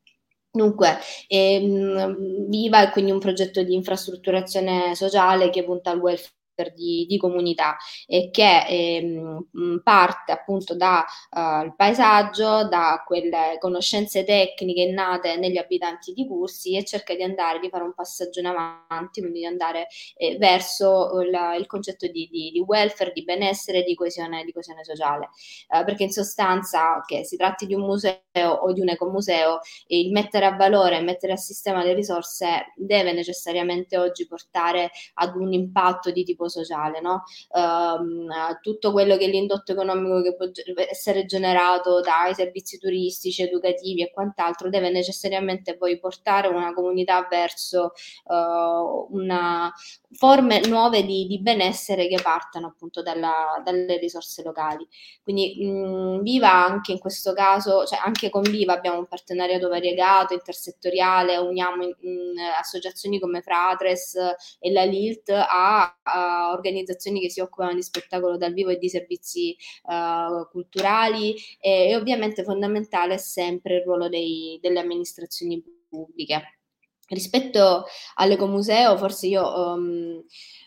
[0.53, 6.39] Dunque, ehm, Viva è quindi un progetto di infrastrutturazione sociale che punta al welfare
[6.73, 14.91] di, di comunità e che ehm, parte appunto dal uh, paesaggio, da quelle conoscenze tecniche
[14.91, 19.21] nate negli abitanti di Cursi e cerca di andare, di fare un passaggio in avanti,
[19.21, 23.95] quindi di andare eh, verso il, il concetto di, di, di, welfare, di benessere, di
[23.95, 25.29] coesione, di coesione sociale.
[25.67, 30.11] Uh, perché in sostanza che si tratti di un museo o di un ecomuseo, il
[30.11, 36.11] mettere a valore, mettere a sistema le risorse deve necessariamente oggi portare ad un impatto
[36.11, 37.23] di tipo sociale, no?
[37.49, 38.27] Um,
[38.61, 40.45] tutto quello che è l'indotto economico che può
[40.87, 47.93] essere generato dai servizi turistici, educativi e quant'altro deve necessariamente poi portare una comunità verso
[48.25, 49.73] uh, una
[50.13, 54.85] forme nuove di, di, benessere che partano appunto dalla, dalle risorse locali.
[55.23, 60.33] Quindi mh, Viva anche in questo caso, cioè anche con Viva abbiamo un partenariato variegato,
[60.33, 64.15] intersettoriale, uniamo in, in associazioni come Fratres
[64.59, 68.89] e la LILT a, a organizzazioni che si occupano di spettacolo dal vivo e di
[68.89, 76.59] servizi uh, culturali e, e, ovviamente fondamentale è sempre il ruolo dei, delle amministrazioni pubbliche.
[77.07, 80.23] Rispetto all'ecomuseo, forse io um,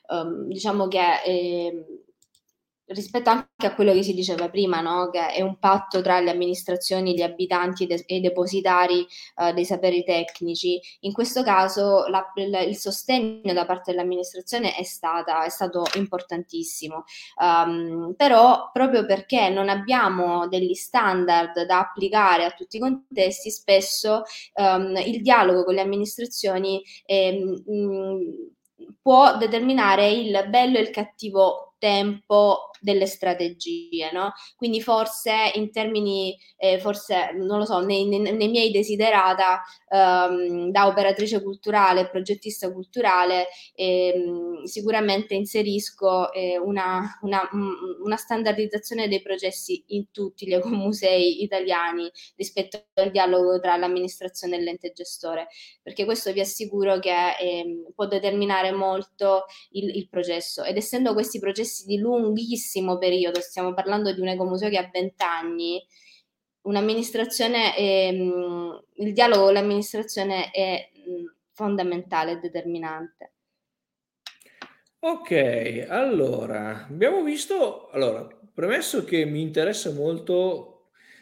[0.09, 2.04] um, diciamo che eh,
[2.87, 5.09] rispetto anche a quello che si diceva prima, no?
[5.11, 10.05] che è un patto tra le amministrazioni, gli abitanti e i depositari uh, dei saperi
[10.05, 17.05] tecnici, in questo caso la, il sostegno da parte dell'amministrazione è, stata, è stato importantissimo,
[17.41, 24.23] um, però proprio perché non abbiamo degli standard da applicare a tutti i contesti, spesso
[24.55, 28.53] um, il dialogo con le amministrazioni è, mh,
[29.01, 34.33] può determinare il bello e il cattivo tempo delle strategie, no?
[34.57, 40.71] Quindi forse in termini, eh, forse non lo so, nei, nei, nei miei desiderata ehm,
[40.71, 47.49] da operatrice culturale, progettista culturale, ehm, sicuramente inserisco eh, una, una,
[48.05, 54.61] una, standardizzazione dei processi in tutti gli ecomusei italiani rispetto al dialogo tra l'amministrazione e
[54.61, 55.49] l'ente gestore,
[55.83, 61.39] perché questo vi assicuro che eh, può determinare molto il, il processo ed essendo questi
[61.39, 65.83] processi di lunghissimo lunghissimo periodo, stiamo parlando di un ecomuseo che ha 20 anni,
[66.63, 70.91] un'amministrazione, ehm, il dialogo con l'amministrazione è
[71.53, 73.33] fondamentale e determinante.
[75.01, 80.71] Ok, allora, abbiamo visto, allora, premesso che mi interessa molto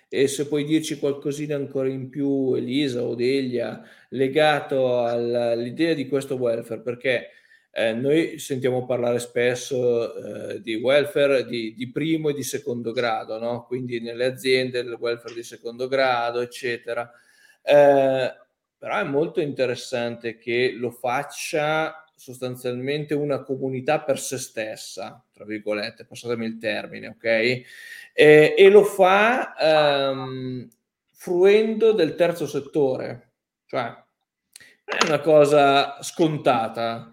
[0.08, 6.36] e se puoi dirci qualcosina ancora in più, Elisa o Delia, legato all'idea di questo
[6.36, 7.30] welfare, perché
[7.74, 13.38] eh, noi sentiamo parlare spesso eh, di welfare di, di, primo e di secondo grado,
[13.38, 13.64] no?
[13.64, 17.10] quindi nelle aziende il welfare di secondo grado, eccetera.
[17.62, 18.34] Eh,
[18.76, 26.04] però è molto interessante che lo faccia sostanzialmente una comunità per se stessa, tra virgolette,
[26.04, 27.24] passatemi il termine, ok?
[27.24, 27.64] E,
[28.56, 30.68] e lo fa ehm,
[31.10, 33.30] fruendo del terzo settore,
[33.66, 33.84] cioè
[34.84, 37.10] non è una cosa scontata,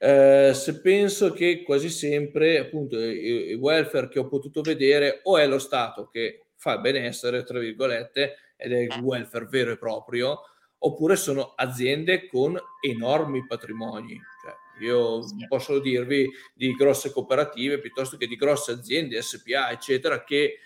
[0.00, 5.46] eh, se penso che quasi sempre appunto il, welfare che ho potuto vedere o è
[5.46, 10.40] lo Stato che fa benessere, tra virgolette, ed è il welfare vero e proprio,
[10.78, 14.20] oppure sono aziende con enormi patrimoni.
[14.42, 20.58] Cioè, io posso dirvi di grosse cooperative piuttosto che di grosse aziende, SPA, eccetera, che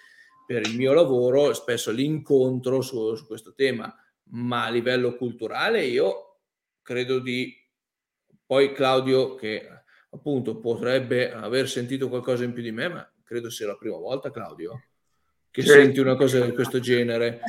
[0.47, 3.95] per il mio lavoro spesso li incontro su, su questo tema,
[4.33, 6.41] ma a livello culturale io
[6.83, 7.55] credo di
[8.53, 9.67] poi Claudio, che
[10.11, 14.31] appunto potrebbe aver sentito qualcosa in più di me, ma credo sia la prima volta,
[14.31, 14.89] Claudio,
[15.51, 15.81] che certo.
[15.81, 17.41] senti una cosa di questo genere.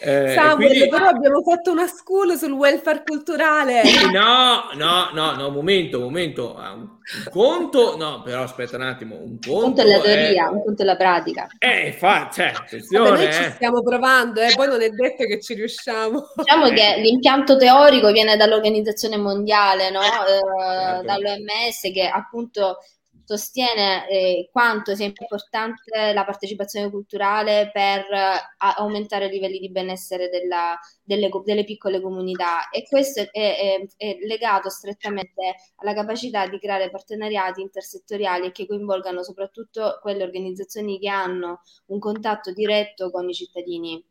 [0.00, 0.88] Eh, Samuel, quindi...
[0.88, 3.82] però abbiamo fatto una school sul welfare culturale.
[4.10, 6.56] No, no, no, no, momento, momento.
[6.56, 6.88] Ah, un
[7.30, 9.16] conto, no, però aspetta un attimo.
[9.16, 10.50] Un conto, un conto è la teoria, è...
[10.50, 11.46] un conto è la pratica.
[11.58, 13.10] Eh, fa, cioè, attenzione.
[13.10, 13.50] Vabbè, noi ci eh.
[13.50, 16.32] stiamo provando, eh, poi non è detto che ci riusciamo.
[16.36, 16.72] Diciamo eh.
[16.72, 20.00] che l'impianto teorico viene dall'Organizzazione Mondiale, no?
[20.00, 21.06] certo.
[21.06, 22.78] dall'OMS, che appunto
[23.24, 28.38] sostiene eh, quanto sia importante la partecipazione culturale per eh,
[28.76, 34.16] aumentare i livelli di benessere della, delle, delle, piccole comunità e questo è, è, è,
[34.26, 41.60] legato strettamente alla capacità di creare partenariati intersettoriali che coinvolgano soprattutto quelle organizzazioni che hanno
[41.86, 44.04] un contatto diretto con i cittadini.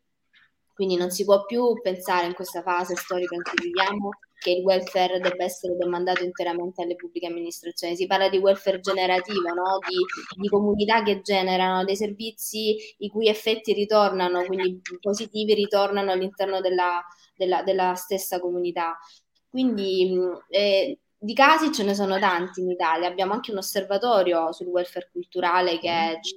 [0.73, 4.09] Quindi non si può più pensare in questa fase storica in cui viviamo
[4.41, 7.95] che il welfare debba essere demandato interamente alle pubbliche amministrazioni.
[7.95, 9.77] Si parla di welfare generativo, no?
[9.87, 16.59] di, di, comunità che generano dei servizi i cui effetti ritornano, quindi positivi ritornano all'interno
[16.59, 17.03] della,
[17.35, 18.97] della, della stessa comunità.
[19.47, 20.11] Quindi
[20.49, 25.09] eh, di casi ce ne sono tanti in Italia, abbiamo anche un osservatorio sul welfare
[25.11, 26.33] culturale che ci,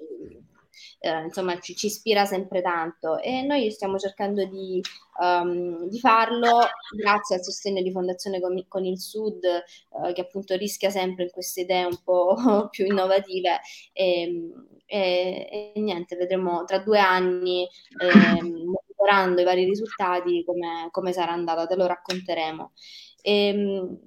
[1.05, 4.81] eh, insomma ci, ci, ispira sempre tanto e noi stiamo cercando di,
[5.21, 6.61] um, di farlo
[6.97, 11.31] grazie al sostegno di Fondazione con, con il Sud eh, che appunto rischia sempre in
[11.31, 12.37] queste idee un po'
[12.71, 13.61] più innovative
[13.93, 14.51] e,
[14.87, 21.33] e, e niente, vedremo tra due anni eh, monitorando i vari risultati come, come sarà
[21.33, 22.73] andata, te lo racconteremo.
[23.21, 23.99] E, ehm,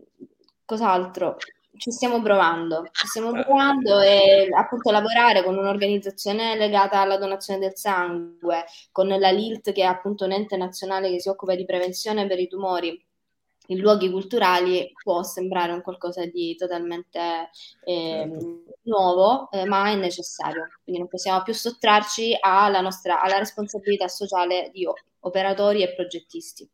[0.66, 1.38] cos'altro?
[1.78, 7.76] Ci stiamo provando, ci stiamo provando e appunto lavorare con un'organizzazione legata alla donazione del
[7.76, 12.28] sangue, con la LILT che è appunto un ente nazionale che si occupa di prevenzione
[12.28, 13.06] per i tumori
[13.68, 17.50] in luoghi culturali può sembrare un qualcosa di totalmente
[17.84, 18.30] eh,
[18.84, 20.68] nuovo, eh, ma è necessario.
[20.84, 24.88] Quindi non possiamo più sottrarci alla, nostra, alla responsabilità sociale di
[25.20, 26.70] operatori e progettisti.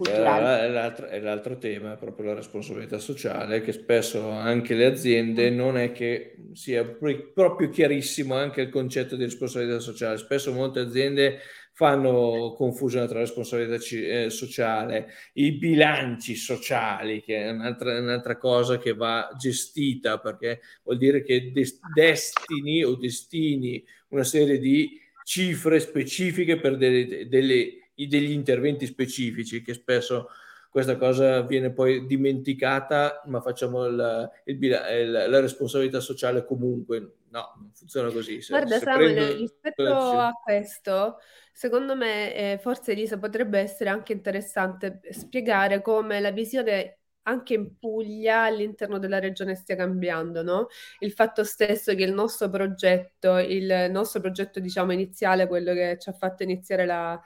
[0.00, 5.76] È l'altro, è l'altro tema, proprio la responsabilità sociale, che spesso anche le aziende non
[5.76, 10.16] è che sia proprio chiarissimo anche il concetto di responsabilità sociale.
[10.16, 11.40] Spesso molte aziende
[11.74, 18.94] fanno confusione tra responsabilità eh, sociale, i bilanci sociali, che è un'altra, un'altra, cosa che
[18.94, 26.58] va gestita, perché vuol dire che des- destini o destini una serie di cifre specifiche
[26.58, 30.28] per delle, delle degli interventi specifici che spesso
[30.72, 37.16] questa cosa viene poi dimenticata, ma facciamo il, il, il, la responsabilità sociale comunque.
[37.28, 38.40] No, non funziona così.
[38.40, 39.36] Se, Guarda, se Samuel, prendo...
[39.36, 41.18] rispetto a questo,
[41.52, 47.78] secondo me, eh, forse Elisa potrebbe essere anche interessante spiegare come la visione anche in
[47.78, 50.68] Puglia all'interno della regione stia cambiando, no?
[51.00, 56.08] Il fatto stesso che il nostro progetto, il nostro progetto diciamo iniziale, quello che ci
[56.08, 57.20] ha fatto iniziare la,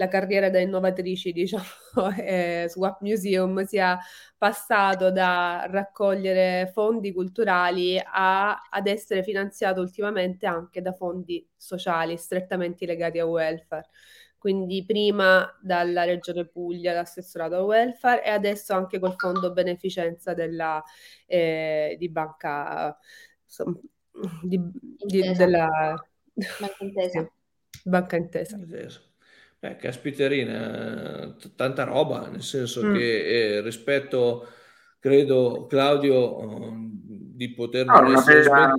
[0.00, 1.62] la carriera da innovatrici, diciamo,
[2.18, 3.98] eh, Swap Museum sia
[4.38, 12.86] passato da raccogliere fondi culturali a, ad essere finanziato ultimamente anche da fondi sociali strettamente
[12.86, 13.88] legati a welfare.
[14.38, 20.82] Quindi prima dalla Regione Puglia, l'assessorato al welfare e adesso anche col fondo beneficenza della,
[21.26, 22.96] eh, di banca
[23.44, 23.78] insomma,
[24.42, 24.58] di,
[24.96, 25.94] di, della
[26.58, 27.30] Banca Intesa.
[27.84, 28.56] Banca Intesa.
[29.62, 32.94] Eh, caspiterina, tanta roba, nel senso mm.
[32.94, 34.48] che eh, rispetto,
[34.98, 37.84] credo, Claudio, uh, di poter...
[37.84, 38.74] No, bella,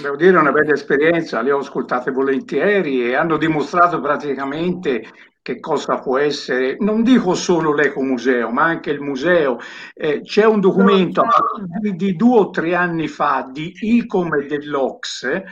[0.00, 5.02] devo dire una bella esperienza, le ho ascoltate volentieri e hanno dimostrato praticamente
[5.42, 9.58] che cosa può essere, non dico solo l'ecomuseo, ma anche il museo.
[9.92, 11.22] Eh, c'è un documento
[11.80, 15.42] di, di, due o tre anni fa di ICOM e dell'Ox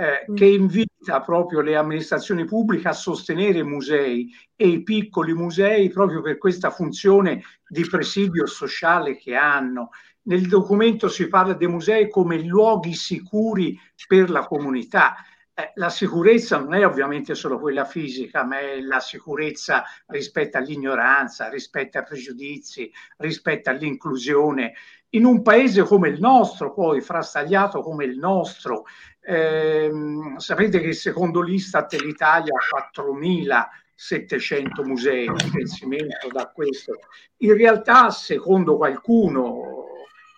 [0.00, 0.34] eh, mm.
[0.34, 6.22] che invita proprio le amministrazioni pubbliche a sostenere i musei e i piccoli musei proprio
[6.22, 9.90] per questa funzione di presidio sociale che hanno.
[10.22, 15.16] Nel documento si parla dei musei come luoghi sicuri per la comunità.
[15.52, 21.50] Eh, la sicurezza non è ovviamente solo quella fisica, ma è la sicurezza rispetto all'ignoranza,
[21.50, 24.72] rispetto ai pregiudizi, rispetto all'inclusione.
[25.10, 28.84] In un paese come il nostro, poi frastagliato come il nostro,
[29.20, 36.98] ehm, sapete che secondo l'Istat l'Italia ha 4.700 musei, pensimento da questo.
[37.38, 39.86] In realtà, secondo qualcuno,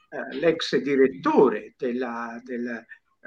[0.08, 2.82] eh, l'ex direttore della, della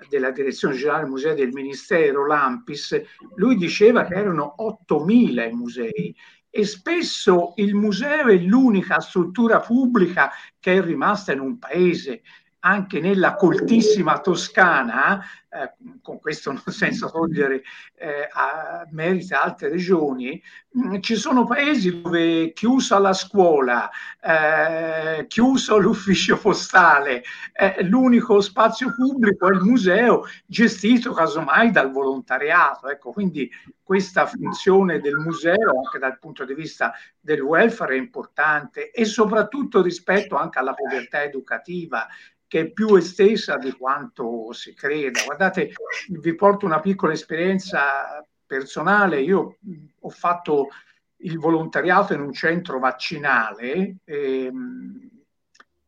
[0.09, 3.01] della Direzione Generale Musei del Ministero, l'Ampis,
[3.35, 6.15] lui diceva che erano 8.000 i musei
[6.57, 12.21] e spesso il museo è l'unica struttura pubblica che è rimasta in un paese.
[12.65, 17.61] Anche nella coltissima Toscana, eh, con questo non senza togliere
[17.95, 20.41] eh, a merito altre regioni,
[20.75, 23.89] mm, ci sono paesi dove chiusa la scuola,
[24.19, 32.89] eh, chiuso l'ufficio postale, eh, l'unico spazio pubblico è il museo gestito casomai dal volontariato.
[32.89, 33.49] Ecco, quindi
[33.83, 39.83] questa funzione del museo anche dal punto di vista del welfare è importante e soprattutto
[39.83, 42.07] rispetto anche alla povertà educativa
[42.55, 45.23] che è più estesa di quanto si creda.
[45.25, 45.73] Guardate,
[46.07, 49.19] vi porto una piccola esperienza personale.
[49.19, 49.57] Io
[49.99, 50.69] ho fatto
[51.17, 53.97] il volontariato in un centro vaccinale.
[54.05, 55.09] E, ehm,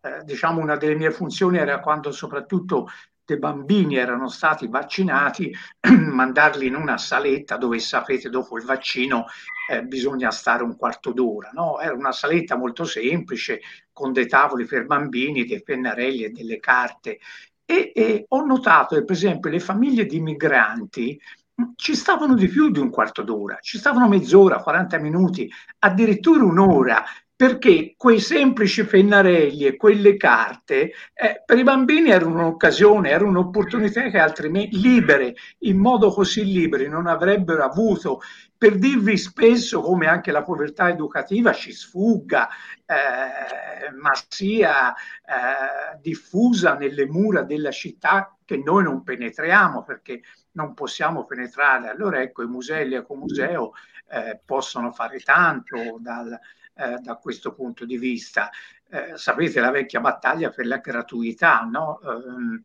[0.02, 2.90] eh, diciamo una delle mie funzioni era quando soprattutto
[3.36, 5.54] bambini erano stati vaccinati,
[5.90, 9.26] mandarli in una saletta dove sapete dopo il vaccino
[9.70, 11.52] eh, bisogna stare un quarto d'ora.
[11.54, 11.80] No?
[11.80, 13.60] Era una saletta molto semplice
[13.92, 17.20] con dei tavoli per bambini, dei pennarelli e delle carte.
[17.66, 21.20] E, e ho notato che per esempio le famiglie di migranti
[21.62, 26.46] mm, ci stavano di più di un quarto d'ora, ci stavano mezz'ora, 40 minuti, addirittura
[26.46, 27.04] un'ora
[27.38, 34.10] perché quei semplici pennarelli e quelle carte eh, per i bambini erano un'occasione, era un'opportunità
[34.10, 38.22] che altrimenti libere, in modo così liberi, non avrebbero avuto.
[38.58, 42.48] Per dirvi spesso come anche la povertà educativa ci sfugga,
[42.88, 50.22] eh, ma sia eh, diffusa nelle mura della città che noi non penetriamo perché
[50.58, 51.88] non possiamo penetrare.
[51.88, 53.74] Allora ecco, i musei, l'ecomuseo
[54.10, 56.38] eh, possono fare tanto dal,
[56.74, 58.50] eh, da questo punto di vista.
[58.90, 62.00] Eh, sapete la vecchia battaglia per la gratuità, no?
[62.02, 62.64] Ehm,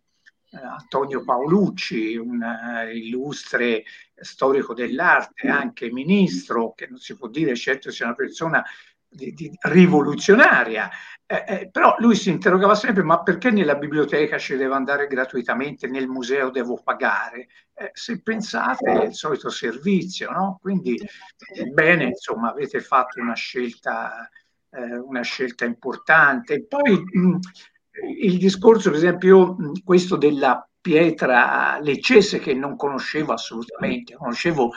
[0.52, 3.84] eh, Antonio Paolucci, un uh, illustre
[4.14, 8.62] storico dell'arte, anche ministro, che non si può dire certo sia una persona
[9.12, 10.90] di, di rivoluzionaria,
[11.26, 15.86] eh, eh, però lui si interrogava sempre, ma perché nella biblioteca ci devo andare gratuitamente,
[15.86, 17.48] nel museo devo pagare?
[17.74, 20.58] Eh, se pensate è il solito servizio, no?
[20.60, 21.00] Quindi
[21.72, 24.28] bene, insomma, avete fatto una scelta,
[24.70, 26.66] eh, una scelta importante.
[26.66, 27.38] Poi mh,
[28.18, 34.72] il discorso, per esempio, mh, questo della pietra leccese che non conoscevo assolutamente, conoscevo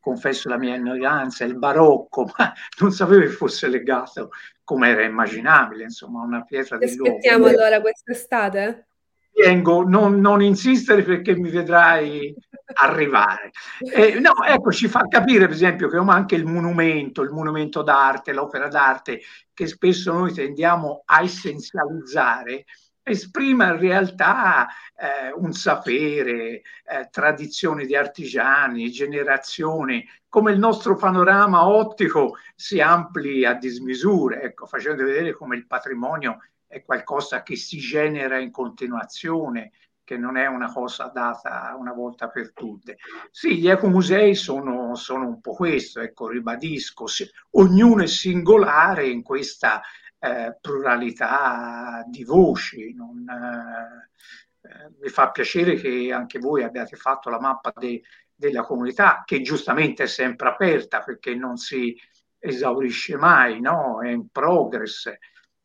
[0.00, 4.30] confesso la mia ignoranza, il barocco, ma non sapevo che fosse legato
[4.64, 7.16] come era immaginabile, insomma, una pietra Ti dell'uomo.
[7.16, 8.86] Aspettiamo allora quest'estate?
[9.32, 12.34] Vengo, non, non, insistere perché mi vedrai
[12.74, 13.52] arrivare.
[13.80, 18.32] Eh, no, ecco, ci fa capire, per esempio, che anche il monumento, il monumento d'arte,
[18.32, 19.20] l'opera d'arte,
[19.52, 22.64] che spesso noi tendiamo a essenzializzare,
[23.10, 31.66] esprime in realtà eh, un sapere, eh, tradizioni di artigiani, generazioni, come il nostro panorama
[31.66, 37.78] ottico si ampli a dismisure, ecco, facendo vedere come il patrimonio è qualcosa che si
[37.78, 39.72] genera in continuazione,
[40.04, 42.98] che non è una cosa data una volta per tutte.
[43.30, 49.22] Sì, gli ecomusei sono, sono un po' questo, ecco, ribadisco, sì, ognuno è singolare in
[49.22, 49.80] questa
[50.20, 52.94] eh, pluralità di voci.
[52.94, 58.02] Non, eh, eh, mi fa piacere che anche voi abbiate fatto la mappa de,
[58.34, 61.96] della comunità, che giustamente è sempre aperta perché non si
[62.38, 64.02] esaurisce mai, no?
[64.02, 65.12] è in progress.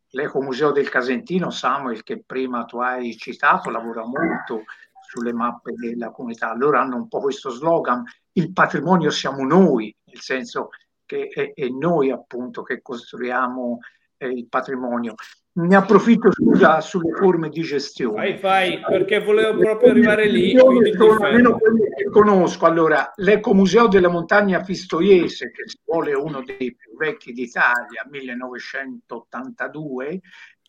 [0.10, 4.64] L'Ecomuseo del Casentino, Samuel, che prima tu hai citato, lavora molto
[5.02, 6.54] sulle mappe della comunità.
[6.56, 8.04] Loro hanno un po' questo slogan,
[8.34, 10.70] il patrimonio siamo noi, nel senso
[11.06, 13.80] che è, è noi appunto che costruiamo
[14.18, 15.16] eh, il patrimonio.
[15.58, 18.38] Ne approfitto scusa sulle forme di gestione.
[18.38, 20.54] Fai, fai, perché volevo proprio arrivare lì.
[20.58, 20.80] Sono
[21.24, 22.66] almeno quelle che conosco.
[22.66, 30.20] Allora, l'Ecomuseo della Montagna Pistoiese, che si vuole uno dei più vecchi d'Italia, 1982,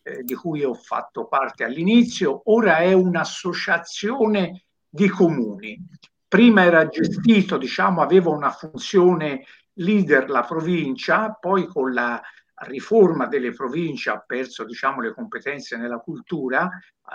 [0.03, 5.85] eh, di cui ho fatto parte all'inizio, ora è un'associazione di comuni.
[6.29, 9.43] Prima era gestito, diciamo, aveva una funzione
[9.73, 12.21] leader la provincia, poi con la
[12.61, 16.69] riforma delle province ha perso diciamo, le competenze nella cultura,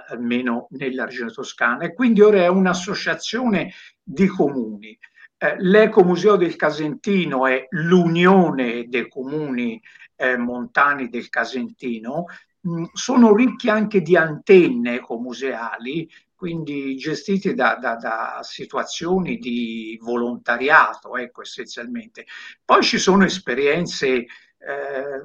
[0.08, 3.72] almeno nella regione toscana, e quindi ora è un'associazione
[4.02, 4.96] di comuni.
[5.36, 9.80] Eh, L'Ecomuseo del Casentino è l'unione dei comuni
[10.14, 12.26] eh, montani del Casentino,
[12.60, 16.08] mh, mm, sono ricchi anche di antenne ecomuseali,
[16.42, 22.26] quindi gestiti da, da, da, situazioni di volontariato, ecco, essenzialmente.
[22.64, 24.26] Poi ci sono esperienze
[24.66, 25.22] eh,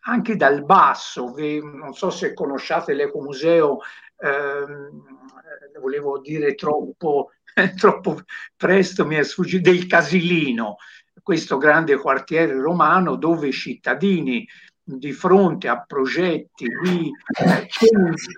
[0.00, 3.80] anche dal basso, vi, non so se conosciate l'ecomuseo,
[4.18, 7.32] eh, volevo dire troppo,
[7.76, 8.20] troppo
[8.56, 10.76] presto, mi è sfuggito, del Casilino,
[11.22, 14.46] questo grande quartiere romano dove i cittadini
[14.88, 17.10] di fronte a progetti di
[17.42, 17.66] eh,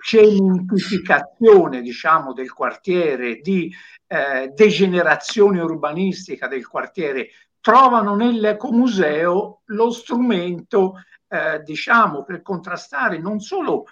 [0.01, 3.71] cementificazione diciamo, del quartiere, di
[4.07, 7.29] eh, degenerazione urbanistica del quartiere,
[7.61, 10.95] trovano nell'ecomuseo lo strumento
[11.27, 13.85] eh, diciamo, per contrastare, non solo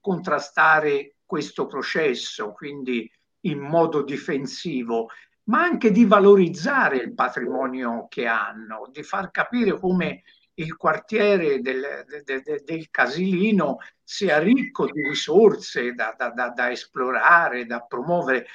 [0.00, 3.10] contrastare questo processo, quindi
[3.40, 5.08] in modo difensivo,
[5.44, 10.22] ma anche di valorizzare il patrimonio che hanno, di far capire come
[10.54, 16.70] il quartiere del, del, del, del Casilino sia ricco di risorse da, da, da, da,
[16.70, 18.46] esplorare, da promuovere.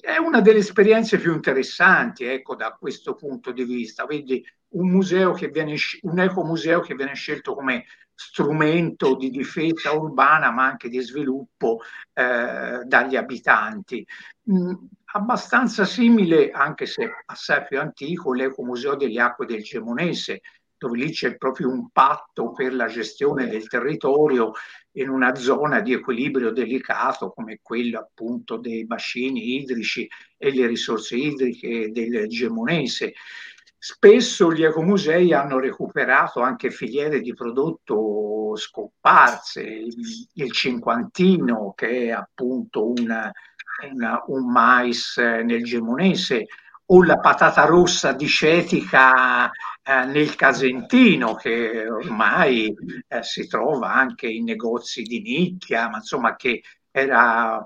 [0.00, 4.04] È una delle esperienze più interessanti, ecco, da questo punto di vista.
[4.04, 10.50] Quindi un museo che viene, un ecomuseo che viene scelto come strumento di difesa urbana,
[10.50, 11.80] ma anche di sviluppo
[12.14, 14.04] eh, dagli abitanti.
[14.50, 14.74] Mm,
[15.12, 20.40] abbastanza simile, anche se assai più antico, l'ecomuseo delle acque del Gemonese,
[20.78, 24.52] dove lì c'è proprio un patto per la gestione del territorio
[24.96, 31.16] in una zona di equilibrio delicato come quello appunto dei bacini idrici e le risorse
[31.16, 33.14] idriche del Gemonese.
[33.78, 39.94] Spesso gli ecomusei hanno recuperato anche filiere di prodotto scomparse, il,
[40.34, 43.30] il cinquantino che è appunto una,
[43.92, 46.46] una, un mais nel Gemonese,
[46.86, 49.50] o la patata rossa di Cetica
[49.88, 52.74] eh, nel Casentino, che ormai
[53.06, 57.60] eh, si trova anche in negozi di nicchia, ma insomma che era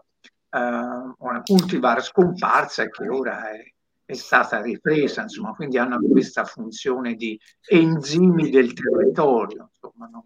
[0.50, 3.64] eh, una cultivar scomparsa e che ora è,
[4.04, 9.70] è, stata ripresa, insomma, quindi hanno questa funzione di enzimi del territorio.
[9.72, 10.24] Insomma, non,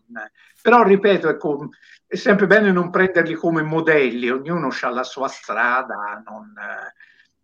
[0.61, 1.69] però ripeto, ecco,
[2.09, 6.55] è sempre bene non prenderli come modelli, ognuno ha la sua strada, non,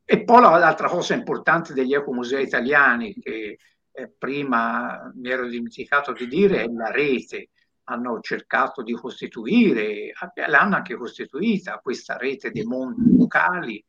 [0.05, 3.59] e poi l'altra cosa importante degli ecomusei italiani, che
[3.93, 7.51] eh, prima mi ero dimenticato di dire, è la rete.
[7.85, 10.13] Hanno cercato di costituire,
[10.47, 13.85] l'hanno anche costituita questa rete dei mondi locali,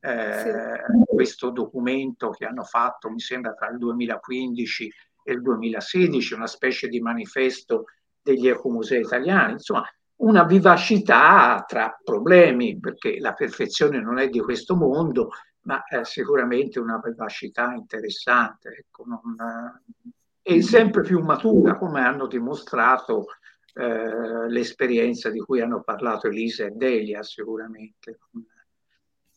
[0.00, 1.04] eh, sì.
[1.06, 4.92] questo documento che hanno fatto, mi sembra, tra il 2015
[5.24, 7.86] e il 2016, una specie di manifesto
[8.20, 9.52] degli ecomusei italiani.
[9.52, 15.30] Insomma, una vivacità tra problemi, perché la perfezione non è di questo mondo,
[15.66, 19.36] ma è sicuramente una vivacità interessante ecco, non,
[20.48, 23.26] e sempre più matura, come hanno dimostrato
[23.74, 28.20] eh, l'esperienza di cui hanno parlato Elisa e Delia sicuramente.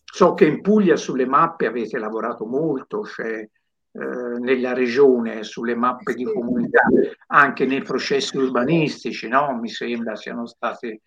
[0.06, 6.14] So che in Puglia sulle mappe avete lavorato molto, cioè eh, nella regione, sulle mappe
[6.14, 6.84] di comunità,
[7.28, 9.58] anche nei processi urbanistici, no?
[9.60, 11.02] mi sembra siano state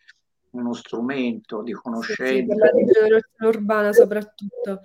[0.52, 2.24] uno strumento di conoscenza.
[2.26, 4.80] Sì, per la rigenerazione urbana soprattutto.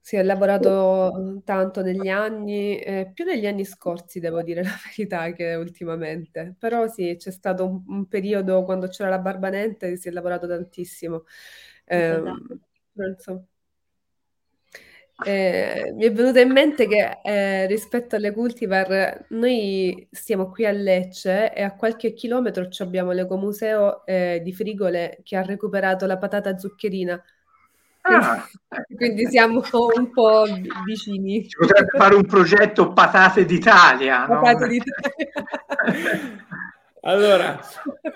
[0.00, 5.32] Si è lavorato tanto negli anni, eh, più negli anni scorsi, devo dire la verità,
[5.32, 6.54] che ultimamente.
[6.58, 11.24] Però sì, c'è stato un, un periodo quando c'era la Barbanente si è lavorato tantissimo.
[11.86, 12.20] Eh,
[12.94, 13.48] esatto.
[15.22, 20.72] Eh, mi è venuto in mente che eh, rispetto alle cultivar, noi stiamo qui a
[20.72, 26.58] Lecce e a qualche chilometro abbiamo l'ecomuseo eh, di Frigole che ha recuperato la patata
[26.58, 27.22] zuccherina.
[28.00, 28.46] Ah.
[28.96, 29.62] Quindi siamo
[29.96, 30.44] un po'
[30.84, 31.44] vicini.
[31.44, 34.26] Si potrebbe fare un progetto Patate d'Italia.
[34.26, 34.66] Patate no?
[34.66, 36.46] d'Italia.
[37.06, 37.60] Allora,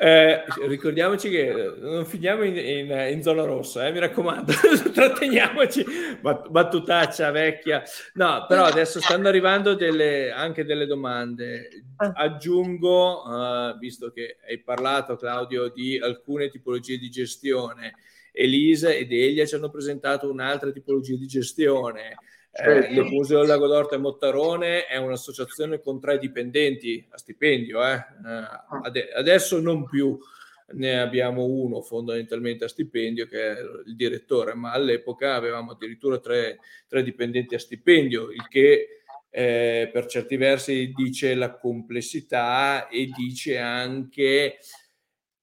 [0.00, 4.50] eh, ricordiamoci che non finiamo in, in, in zona rossa, eh, mi raccomando,
[4.94, 5.84] tratteniamoci,
[6.22, 7.82] battutaccia vecchia.
[8.14, 11.68] No, però adesso stanno arrivando delle, anche delle domande.
[11.96, 12.12] Ah.
[12.14, 17.92] Aggiungo, uh, visto che hai parlato Claudio di alcune tipologie di gestione,
[18.32, 22.16] Elisa ed Elia ci hanno presentato un'altra tipologia di gestione.
[22.50, 27.86] Eh, il Museo del Lago d'Orto e Mottarone è un'associazione con tre dipendenti a stipendio,
[27.86, 27.94] eh.
[27.94, 28.48] Eh,
[28.82, 30.18] ade- adesso non più
[30.70, 36.58] ne abbiamo uno fondamentalmente a stipendio che è il direttore, ma all'epoca avevamo addirittura tre,
[36.86, 43.58] tre dipendenti a stipendio, il che eh, per certi versi dice la complessità e dice
[43.58, 44.58] anche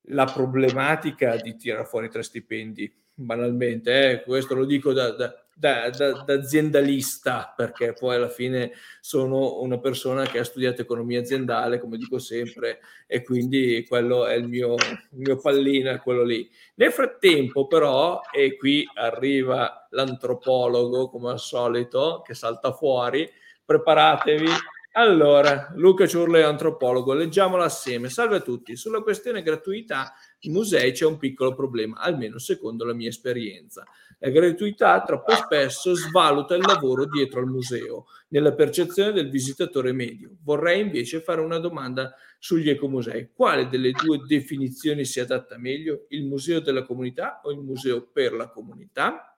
[0.09, 4.11] la problematica di tirare fuori tre stipendi, banalmente.
[4.11, 4.23] Eh.
[4.23, 9.79] Questo lo dico da, da da, da, da, aziendalista, perché poi alla fine sono una
[9.79, 14.73] persona che ha studiato economia aziendale, come dico sempre, e quindi quello è il mio,
[14.75, 16.49] il mio pallino, è quello lì.
[16.75, 23.27] Nel frattempo, però, e qui arriva l'antropologo, come al solito, che salta fuori,
[23.63, 24.49] preparatevi
[24.97, 28.09] Allora, Luca Ciurlo è antropologo, leggiamola assieme.
[28.09, 28.77] Salve a tutti.
[28.77, 33.83] Sulla questione gratuità, i musei c'è un piccolo problema, almeno secondo la mia esperienza.
[34.19, 40.31] La gratuità troppo spesso svaluta il lavoro dietro al museo, nella percezione del visitatore medio.
[40.43, 43.29] Vorrei invece fare una domanda sugli ecomusei.
[43.33, 46.05] Quale delle due definizioni si adatta meglio?
[46.09, 49.35] Il museo della comunità o il museo per la comunità?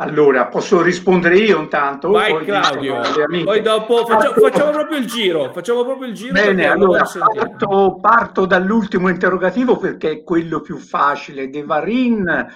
[0.00, 2.10] Allora, posso rispondere io intanto?
[2.10, 3.00] Vai poi Claudio,
[3.42, 6.34] poi dopo facciamo, facciamo, proprio il giro, facciamo proprio il giro.
[6.34, 7.02] Bene, allora
[7.34, 11.50] parto, parto, dall'ultimo interrogativo perché è quello più facile.
[11.50, 12.46] De Varin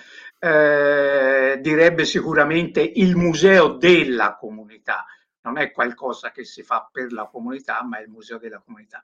[0.44, 5.06] eh, direbbe sicuramente il museo della comunità,
[5.42, 9.00] non è qualcosa che si fa per la comunità, ma è il museo della comunità.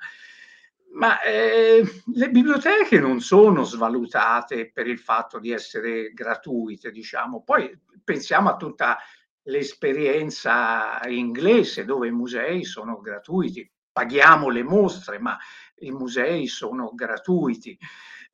[0.95, 1.85] Ma eh,
[2.15, 7.45] le biblioteche non sono svalutate per il fatto di essere gratuite, diciamo.
[7.45, 8.99] Poi pensiamo a tutta
[9.43, 13.71] l'esperienza inglese dove i musei sono gratuiti.
[13.93, 15.39] Paghiamo le mostre, ma
[15.81, 17.79] i musei sono gratuiti.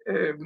[0.06, 0.36] Eh,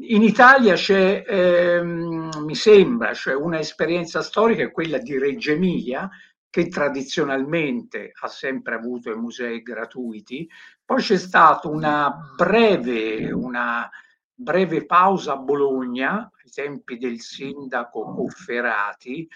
[0.00, 6.10] in Italia c'è, eh, mi sembra, cioè una esperienza storica, quella di Reggio Emilia,
[6.50, 10.48] che tradizionalmente ha sempre avuto i musei gratuiti,
[10.84, 13.88] poi c'è stata una breve, una
[14.34, 19.28] breve pausa a Bologna, ai tempi del sindaco Cofferati,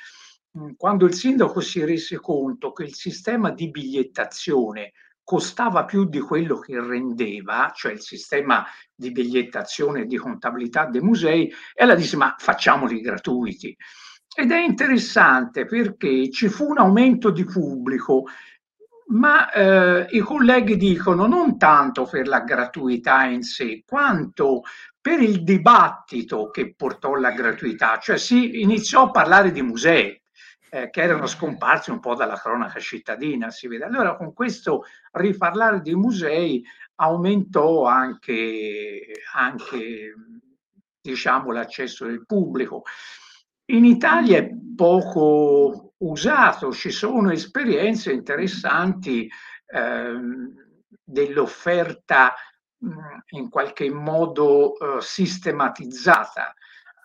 [0.76, 4.92] quando il sindaco si rese conto che il sistema di bigliettazione
[5.24, 8.64] costava più di quello che rendeva, cioè il sistema
[8.94, 13.76] di bigliettazione e di contabilità dei musei, e allora disse ma facciamoli gratuiti.
[14.34, 18.24] Ed è interessante perché ci fu un aumento di pubblico
[19.12, 24.62] ma eh, i colleghi dicono non tanto per la gratuità in sé, quanto
[25.00, 30.21] per il dibattito che portò alla gratuità, cioè si iniziò a parlare di musei
[30.74, 33.84] eh, che erano scomparsi un po' dalla cronaca cittadina, si vede.
[33.84, 36.64] Allora con questo riparlare di musei
[36.94, 40.14] aumentò anche, anche
[40.98, 42.84] diciamo, l'accesso del pubblico.
[43.66, 49.30] In Italia è poco usato, ci sono esperienze interessanti
[49.66, 50.54] ehm,
[51.04, 52.34] dell'offerta
[53.32, 56.54] in qualche modo eh, sistematizzata.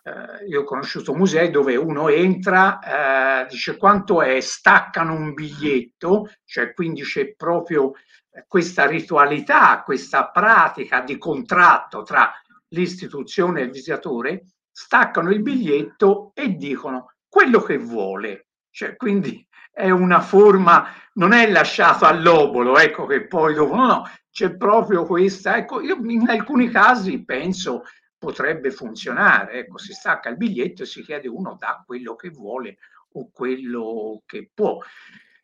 [0.02, 6.30] Eh, io ho conosciuto musei dove uno entra, eh, dice quanto è, staccano un biglietto,
[6.44, 7.92] cioè quindi c'è proprio
[8.30, 12.32] eh, questa ritualità, questa pratica di contratto tra
[12.68, 18.46] l'istituzione e il visitatore staccano il biglietto e dicono quello che vuole.
[18.70, 24.10] Cioè, quindi è una forma, non è lasciato all'obolo, ecco che poi dopo, no, no,
[24.30, 27.84] c'è proprio questa, ecco, io in alcuni casi penso
[28.18, 32.78] potrebbe funzionare, ecco, si stacca il biglietto e si chiede uno da quello che vuole
[33.12, 34.78] o quello che può.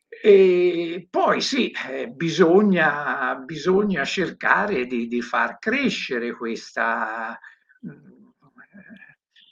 [0.08, 7.38] E poi sì, eh, bisogna, bisogna cercare di, di, far crescere questa,
[7.80, 8.14] mh,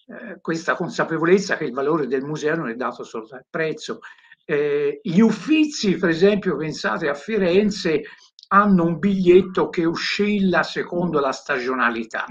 [0.06, 4.00] eh, questa consapevolezza che il valore del museo non è dato solo dal prezzo.
[4.44, 8.02] Eh, gli uffizi, per esempio, pensate a Firenze,
[8.48, 12.26] hanno un biglietto che oscilla secondo la stagionalità,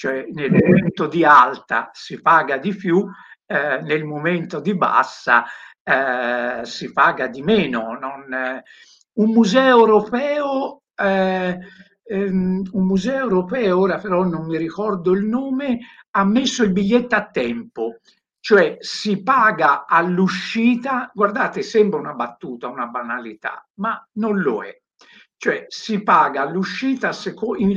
[0.00, 3.06] cioè nel momento di alta si paga di più,
[3.44, 5.44] eh, nel momento di bassa
[5.82, 7.98] eh, si paga di meno.
[8.00, 8.62] Non, eh,
[9.16, 11.58] un museo europeo eh,
[12.02, 15.80] ehm, un museo europeo, ora però non mi ricordo il nome,
[16.12, 17.98] ha messo il biglietto a tempo,
[18.40, 24.74] cioè si paga all'uscita, guardate, sembra una battuta, una banalità, ma non lo è.
[25.42, 27.12] Cioè si paga all'uscita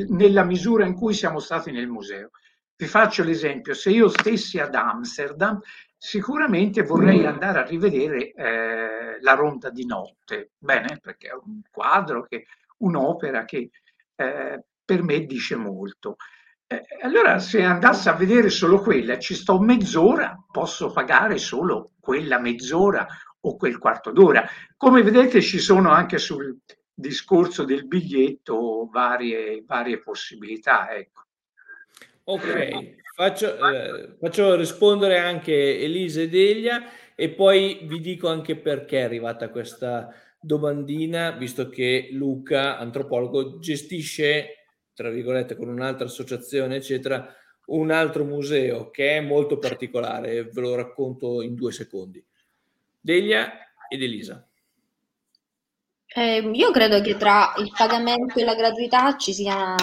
[0.10, 2.32] nella misura in cui siamo stati nel museo.
[2.76, 5.62] Vi faccio l'esempio, se io stessi ad Amsterdam,
[5.98, 12.24] sicuramente vorrei andare a rivedere eh, la ronda di notte, bene, perché è un quadro,
[12.24, 12.48] che,
[12.80, 13.70] un'opera che
[14.14, 16.18] eh, per me dice molto.
[16.68, 22.40] Eh, allora se andassi a vedere solo quella, ci sto mezz'ora, posso pagare solo quella
[22.40, 23.08] mezz'ora
[23.40, 24.46] o quel quarto d'ora.
[24.76, 26.60] Come vedete ci sono anche sul
[26.94, 30.94] discorso del biglietto varie, varie possibilità.
[30.94, 31.22] Ecco.
[32.26, 36.84] Ok, faccio, eh, faccio rispondere anche Elisa e Delia
[37.16, 44.66] e poi vi dico anche perché è arrivata questa domandina, visto che Luca, antropologo, gestisce,
[44.94, 47.34] tra virgolette, con un'altra associazione, eccetera,
[47.66, 52.24] un altro museo che è molto particolare, ve lo racconto in due secondi.
[53.00, 53.52] Delia
[53.90, 54.48] ed Elisa.
[56.16, 59.76] Eh, io credo che tra il pagamento e la gratuità ci sia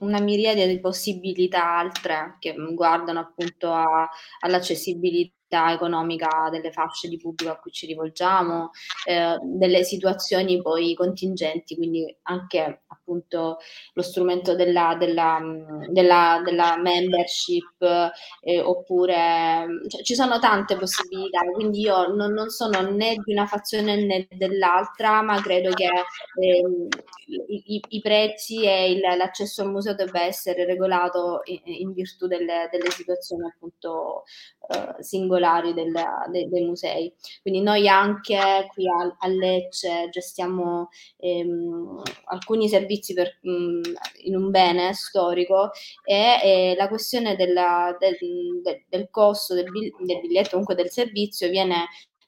[0.00, 4.08] una miriade di possibilità altre che guardano appunto a,
[4.40, 8.70] all'accessibilità economica delle fasce di pubblico a cui ci rivolgiamo,
[9.06, 13.58] eh, delle situazioni poi contingenti, quindi anche appunto
[13.92, 15.40] lo strumento della, della,
[15.88, 17.82] della, della membership
[18.40, 23.46] eh, oppure cioè, ci sono tante possibilità, quindi io non, non, sono né di una
[23.46, 26.62] fazione né dell'altra, ma credo che eh,
[27.48, 32.68] i, i, prezzi e il, l'accesso al museo debba essere regolato in, in virtù delle,
[32.70, 34.24] delle situazioni appunto
[34.68, 35.02] eh,
[35.36, 35.92] singolari del,
[36.30, 37.12] de, dei musei.
[37.42, 43.82] Quindi noi anche qui a, a Lecce gestiamo ehm, alcuni servizi per, mh, mm,
[44.24, 45.70] in un bene storico
[46.04, 48.16] e, e la questione della, del,
[48.62, 51.86] del, del, costo del biglietto, comunque del servizio, viene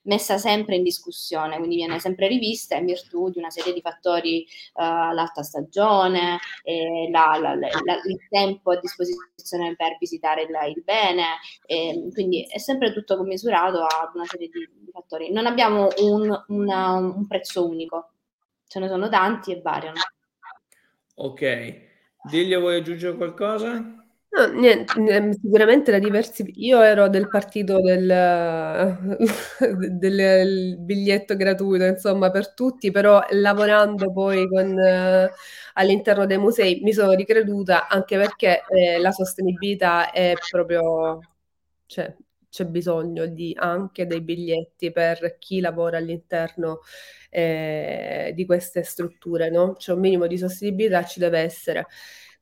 [0.08, 4.46] messa sempre in discussione, quindi viene sempre rivista in virtù di una serie di fattori,
[4.74, 6.38] uh, l'alta stagione,
[7.10, 7.68] la, la, la,
[8.06, 11.24] il tempo a disposizione per visitare il, il bene,
[11.66, 15.30] eh, quindi è sempre tutto commisurato ad una serie di, di fattori.
[15.30, 18.12] Non abbiamo un, una, un prezzo unico,
[18.66, 20.00] ce ne sono tanti e variano.
[21.16, 21.86] Ok,
[22.30, 24.07] Diglia vuoi aggiungere qualcosa?
[24.30, 24.92] No, niente,
[25.40, 26.66] sicuramente la diversificazione.
[26.66, 28.06] Io ero del partito del,
[29.98, 34.76] del biglietto gratuito, insomma, per tutti, però lavorando poi con,
[35.74, 41.20] all'interno dei musei mi sono ricreduta anche perché eh, la sostenibilità è proprio,
[41.86, 42.14] cioè,
[42.50, 46.80] c'è bisogno di, anche dei biglietti per chi lavora all'interno
[47.30, 49.74] eh, di queste strutture, no?
[49.74, 51.86] C'è un minimo di sostenibilità, ci deve essere.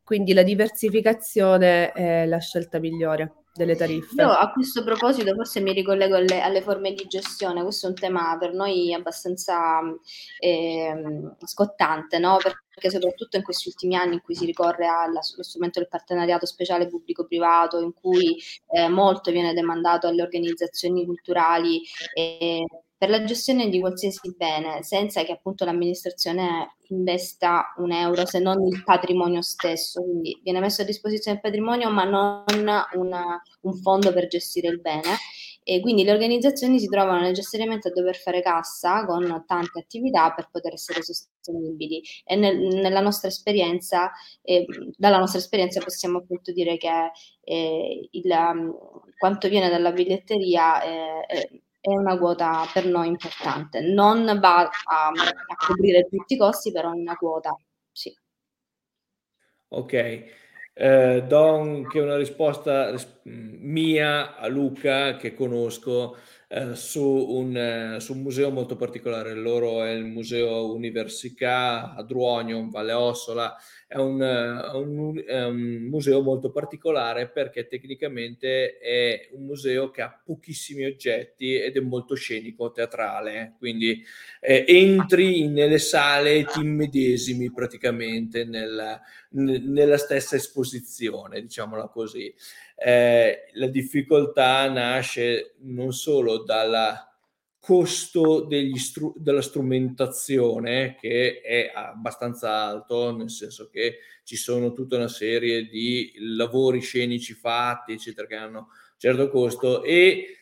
[0.07, 4.23] Quindi la diversificazione è la scelta migliore delle tariffe.
[4.23, 7.97] Io a questo proposito forse mi ricollego alle, alle forme di gestione, questo è un
[7.97, 9.81] tema per noi abbastanza
[10.39, 10.95] eh,
[11.45, 12.37] scottante, no?
[12.37, 16.87] perché soprattutto in questi ultimi anni in cui si ricorre allo strumento del partenariato speciale
[16.87, 18.41] pubblico-privato, in cui
[18.71, 21.83] eh, molto viene demandato alle organizzazioni culturali
[22.15, 22.65] eh,
[22.99, 28.67] per la gestione di qualsiasi bene, senza che appunto l'amministrazione investa un euro, se non
[28.67, 30.03] il patrimonio stesso.
[30.03, 32.45] Quindi viene messo a disposizione il patrimonio, ma non
[32.95, 35.17] una, un fondo per gestire il bene.
[35.69, 40.49] E quindi le organizzazioni si trovano necessariamente a dover fare cassa con tante attività per
[40.49, 42.01] poter essere sostenibili.
[42.25, 44.65] E nel, nella nostra esperienza, eh,
[44.97, 47.11] dalla nostra esperienza possiamo appunto dire che
[47.43, 48.75] eh, il,
[49.19, 53.81] quanto viene dalla biglietteria eh, è una quota per noi importante.
[53.81, 57.57] Non va a, a coprire tutti i costi, però è una quota,
[57.93, 58.15] sì.
[59.69, 59.93] Ok,
[60.73, 66.17] eh, do anche una risposta mia a Luca che conosco
[66.49, 69.35] eh, su, un, eh, su, un, museo molto particolare.
[69.35, 73.57] Loro è il Museo Universica a Druogno, Valle Ossola,
[73.89, 80.21] è un, un, è un, museo molto particolare perché tecnicamente è un museo che ha
[80.25, 84.03] pochissimi oggetti ed è molto scenico, teatrale, quindi
[84.41, 92.35] eh, entri nelle sale e ti immedesimi praticamente nella, nella stessa esposizione, diciamola così.
[92.75, 97.16] Eh, la difficoltà nasce non solo dalla
[97.67, 105.09] costo stru- della strumentazione che è abbastanza alto, nel senso che ci sono tutta una
[105.09, 110.37] serie di lavori scenici fatti, eccetera, che hanno un certo costo, e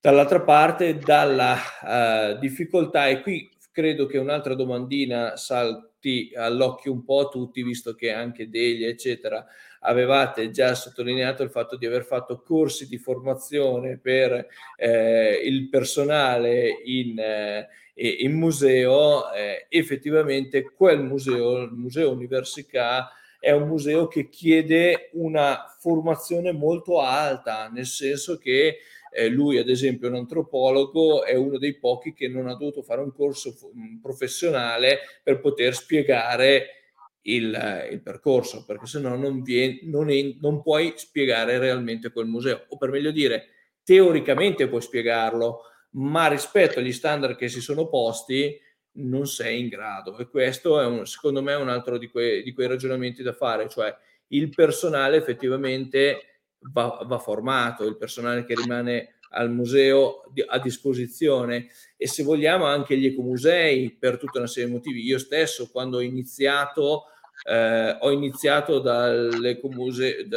[0.00, 7.26] dall'altra parte dalla uh, difficoltà, e qui credo che un'altra domandina salti all'occhio un po'
[7.26, 9.44] a tutti, visto che anche Delia, eccetera,
[9.82, 16.80] avevate già sottolineato il fatto di aver fatto corsi di formazione per eh, il personale
[16.84, 24.28] in, eh, in museo, eh, effettivamente quel museo, il Museo Università, è un museo che
[24.28, 28.78] chiede una formazione molto alta, nel senso che
[29.12, 32.82] eh, lui, ad esempio, è un antropologo, è uno dei pochi che non ha dovuto
[32.82, 33.54] fare un corso
[34.00, 36.81] professionale per poter spiegare
[37.22, 39.42] il, il percorso, perché se no non,
[39.82, 43.48] non, non puoi spiegare realmente quel museo, o per meglio dire,
[43.82, 45.62] teoricamente puoi spiegarlo,
[45.92, 48.58] ma rispetto agli standard che si sono posti
[48.94, 50.16] non sei in grado.
[50.18, 53.68] E questo è un, secondo me un altro di quei, di quei ragionamenti da fare,
[53.68, 53.94] cioè
[54.28, 56.40] il personale effettivamente
[56.72, 62.98] va, va formato, il personale che rimane al museo a disposizione e se vogliamo anche
[62.98, 65.04] gli ecomusei per tutta una serie di motivi.
[65.04, 67.04] Io stesso quando ho iniziato
[67.44, 69.56] eh, ho iniziato dal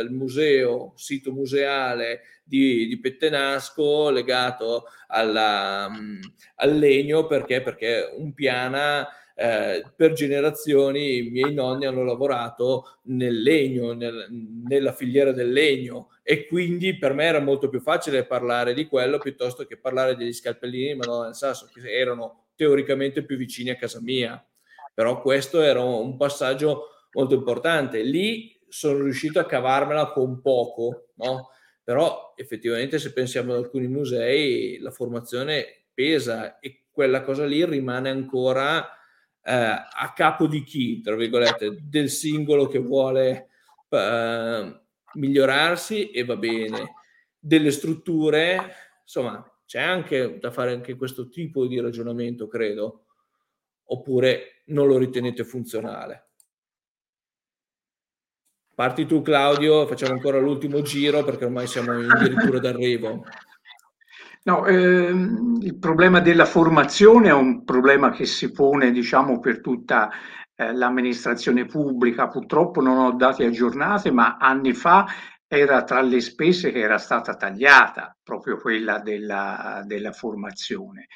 [0.10, 6.20] museo, sito museale di, di Pettenasco legato alla, um,
[6.56, 13.42] al legno perché, perché un piana eh, per generazioni i miei nonni hanno lavorato nel
[13.42, 14.28] legno, nel,
[14.66, 19.18] nella filiera del legno e quindi per me era molto più facile parlare di quello
[19.18, 24.00] piuttosto che parlare degli scalpellini, ma nel senso che erano teoricamente più vicini a casa
[24.02, 24.44] mia.
[24.94, 28.02] Però questo era un passaggio molto importante.
[28.04, 31.50] Lì sono riuscito a cavarmela con poco, no?
[31.84, 38.10] Però effettivamente se pensiamo ad alcuni musei la formazione pesa e quella cosa lì rimane
[38.10, 38.84] ancora
[39.44, 43.50] eh, a capo di chi, tra virgolette, del singolo che vuole
[43.90, 44.82] eh,
[45.14, 46.96] migliorarsi e va bene.
[47.40, 53.06] Delle strutture, insomma, c'è anche da fare anche questo tipo di ragionamento, credo,
[53.86, 56.30] oppure non lo ritenete funzionale?
[58.76, 63.24] Parti tu Claudio, facciamo ancora l'ultimo giro perché ormai siamo addirittura d'arrivo.
[64.44, 70.12] No, ehm, il problema della formazione è un problema che si pone, diciamo, per tutta
[70.54, 72.28] eh, l'amministrazione pubblica.
[72.28, 75.06] Purtroppo non ho dati aggiornati, ma anni fa
[75.48, 81.08] era tra le spese che era stata tagliata proprio quella della, della formazione.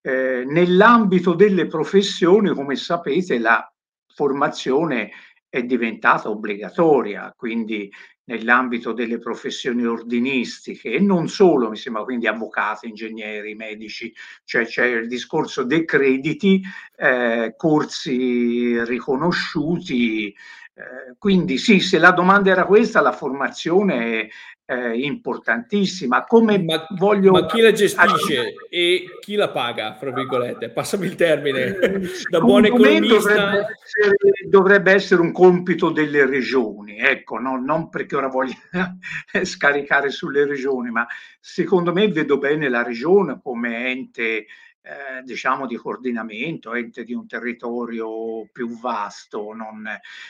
[0.00, 3.64] Eh, nell'ambito delle professioni, come sapete, la
[4.12, 5.12] formazione
[5.48, 7.90] è diventata obbligatoria, quindi
[8.24, 14.12] nell'ambito delle professioni ordinistiche e non solo, mi sembra, quindi avvocati, ingegneri, medici,
[14.44, 16.62] cioè c'è il discorso dei crediti,
[16.96, 20.34] eh, corsi riconosciuti.
[20.74, 24.28] Eh, quindi sì, se la domanda era questa, la formazione
[24.66, 26.24] eh, importantissima.
[26.24, 27.30] Come ma, voglio...
[27.30, 30.70] ma chi la gestisce e chi la paga, fra virgolette?
[30.70, 33.16] Passami il termine, eh, da buon economista.
[33.16, 38.54] Dovrebbe essere, dovrebbe essere, un compito delle regioni, ecco, no, non perché ora voglio
[39.44, 41.06] scaricare sulle regioni, ma
[41.40, 44.46] secondo me vedo bene la regione come ente
[44.86, 49.52] eh, diciamo di coordinamento, ente di un territorio più vasto.
[49.52, 49.82] Non,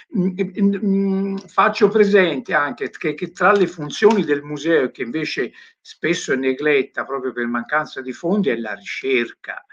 [0.08, 6.32] mh, mh, faccio presente anche che, che, tra le funzioni del museo, che invece spesso
[6.32, 9.65] è negletta proprio per mancanza di fondi, è la ricerca.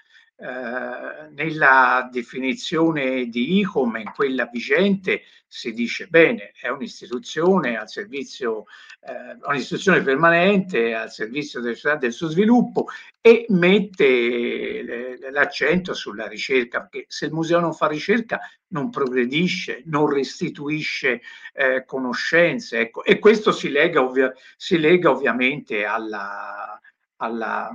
[0.44, 8.66] Eh, nella definizione di ICOM, in quella vigente, si dice bene, è un'istituzione al servizio,
[9.08, 12.88] eh, un'istituzione permanente al servizio del, del suo sviluppo
[13.22, 20.10] e mette l'accento sulla ricerca, perché se il museo non fa ricerca non progredisce, non
[20.10, 21.22] restituisce
[21.54, 23.02] eh, conoscenze, ecco.
[23.06, 26.78] e questo si lega, ovvia, si lega ovviamente alla,
[27.16, 27.72] alla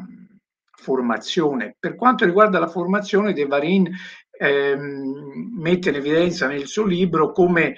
[0.79, 1.77] formazione.
[1.79, 3.91] Per quanto riguarda la formazione, De Varin
[4.31, 7.77] ehm, mette in evidenza nel suo libro come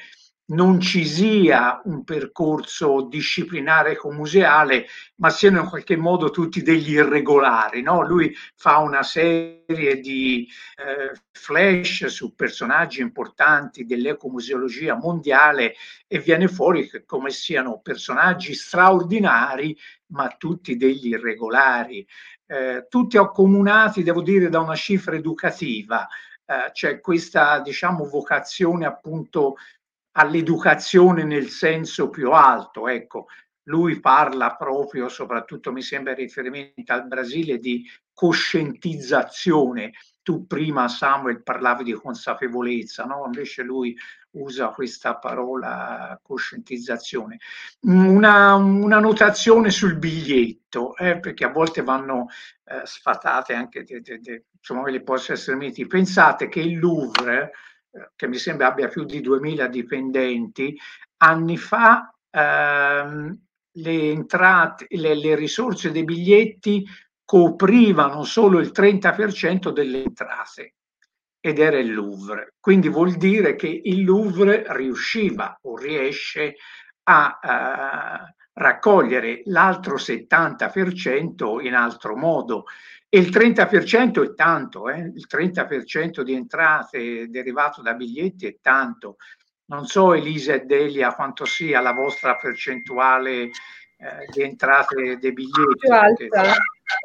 [0.51, 4.87] non ci sia un percorso disciplinare museale,
[5.17, 7.83] ma siano in qualche modo tutti degli irregolari.
[7.83, 8.05] No?
[8.05, 15.75] Lui fa una serie di eh, flash su personaggi importanti dell'ecomuseologia mondiale
[16.09, 19.77] e viene fuori come siano personaggi straordinari,
[20.07, 22.05] ma tutti degli irregolari
[22.51, 26.09] eh, tutti accomunati, devo dire, da una cifra educativa,
[26.45, 29.55] eh, c'è questa, diciamo, vocazione appunto
[30.17, 33.27] all'educazione nel senso più alto, ecco,
[33.69, 39.93] lui parla proprio, soprattutto mi sembra riferimento al Brasile, di coscientizzazione.
[40.31, 43.25] Tu prima, Samuel, parlavi di consapevolezza, no?
[43.27, 43.99] invece lui
[44.35, 47.41] usa questa parola coscientizzazione.
[47.81, 52.29] Una, una notazione sul biglietto, eh, perché a volte vanno
[52.63, 55.85] eh, sfatate anche, de, de, de, insomma, le possono essere miti.
[55.89, 57.51] Pensate che il Louvre,
[57.91, 60.79] eh, che mi sembra abbia più di 2000 dipendenti,
[61.17, 63.37] anni fa ehm,
[63.73, 66.87] le entrate, le, le risorse dei biglietti
[67.31, 70.75] coprivano solo il 30% delle entrate
[71.39, 72.55] ed era il Louvre.
[72.59, 76.57] Quindi vuol dire che il Louvre riusciva o riesce
[77.05, 82.65] a uh, raccogliere l'altro 70% in altro modo.
[83.09, 84.99] E il 30% è tanto, eh?
[84.99, 89.19] il 30% di entrate derivato da biglietti è tanto.
[89.67, 93.51] Non so Elisa e Delia quanto sia la vostra percentuale
[94.01, 95.77] eh, di entrate dei biglietti.
[95.79, 96.55] Più alta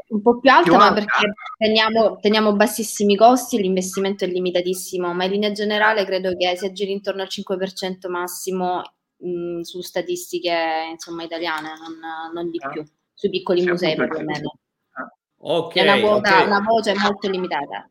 [0.09, 0.93] un po' più alta, più ma alta.
[0.95, 6.65] perché teniamo, teniamo, bassissimi costi, l'investimento è limitatissimo, ma in linea generale credo che si
[6.65, 8.81] aggiri intorno al 5% massimo
[9.17, 12.69] mh, su statistiche insomma, italiane, non, non di ah.
[12.69, 12.83] più,
[13.13, 14.57] sui piccoli Siamo musei perlomeno.
[14.91, 15.13] Ah.
[15.37, 16.45] Okay, è una, quota, okay.
[16.47, 17.87] una voce molto limitata.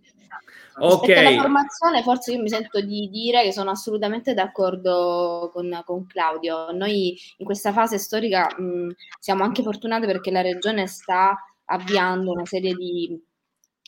[0.76, 1.08] Ok.
[1.10, 6.72] alla formazione, forse io mi sento di dire che sono assolutamente d'accordo con, con Claudio.
[6.72, 12.44] Noi in questa fase storica mh, siamo anche fortunati perché la regione sta avviando una
[12.44, 13.18] serie di,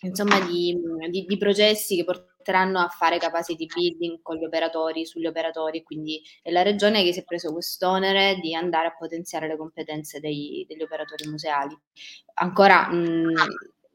[0.03, 0.78] insomma, di,
[1.11, 5.82] di, di processi che porteranno metteranno a fare capacity building con gli operatori, sugli operatori,
[5.82, 10.20] quindi è la regione che si è preso quest'onere di andare a potenziare le competenze
[10.20, 11.76] dei, degli operatori museali.
[12.34, 13.32] Ancora mh,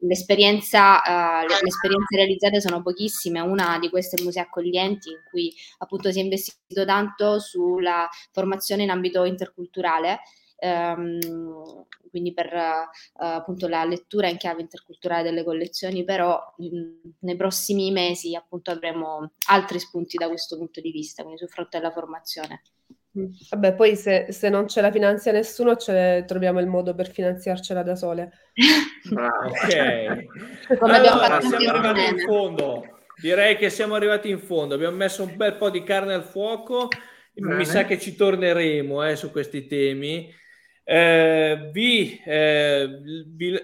[0.02, 5.20] l'esperienza, uh, le, le, esperienze realizzate sono pochissime, una di queste è Musei Accoglienti in
[5.30, 10.20] cui appunto si è investito tanto sulla formazione in ambito interculturale,
[10.60, 11.18] um,
[12.10, 17.90] quindi per uh, appunto la lettura in chiave interculturale delle collezioni, però in, nei prossimi
[17.90, 22.62] mesi appunto avremo altri spunti da questo punto di vista, quindi sul fronte della formazione.
[23.14, 27.82] Vabbè, poi se, se, non ce la finanzia nessuno, ce troviamo il modo per finanziarcela
[27.82, 28.32] da sole.
[29.14, 30.26] Ah, ok.
[30.80, 32.84] allora, siamo arrivati in fondo.
[33.20, 34.74] Direi che siamo arrivati in fondo.
[34.74, 36.88] Abbiamo messo un bel po' di carne al fuoco.
[37.34, 37.56] Bene.
[37.56, 40.32] Mi sa che ci torneremo eh, su questi temi.
[40.84, 43.60] Eh, vi, eh, vi,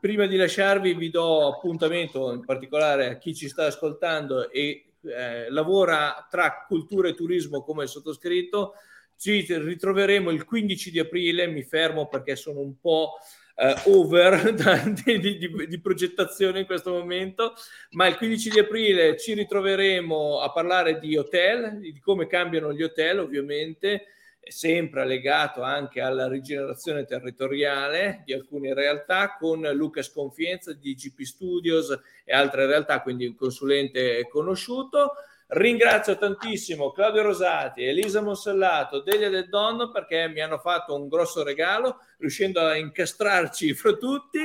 [0.00, 5.50] prima di lasciarvi, vi do appuntamento in particolare a chi ci sta ascoltando e eh,
[5.50, 8.74] lavora tra cultura e turismo come il sottoscritto.
[9.16, 13.14] Ci ritroveremo il 15 di aprile, mi fermo perché sono un po'
[13.56, 14.52] eh, over
[15.04, 17.54] di, di, di, progettazione in questo momento,
[17.92, 22.82] ma il 15 di aprile ci ritroveremo a parlare di hotel, di come cambiano gli
[22.82, 24.04] hotel ovviamente,
[24.48, 31.98] sempre legato anche alla rigenerazione territoriale di alcune realtà con Luca Sconfienza di GP Studios
[32.24, 35.14] e altre realtà, quindi un consulente conosciuto.
[35.48, 41.44] Ringrazio tantissimo Claudio Rosati, Elisa Monsellato, Delia Del Donno perché mi hanno fatto un grosso
[41.44, 44.40] regalo riuscendo a incastrarci fra tutti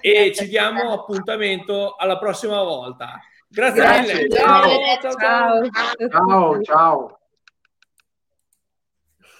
[0.00, 3.20] e ci diamo appuntamento alla prossima volta.
[3.48, 4.28] Grazie, Grazie mille.
[4.36, 4.68] Ciao.
[5.00, 5.70] Ciao, ciao.
[5.70, 6.10] ciao.
[6.10, 6.62] ciao.
[6.62, 7.18] ciao.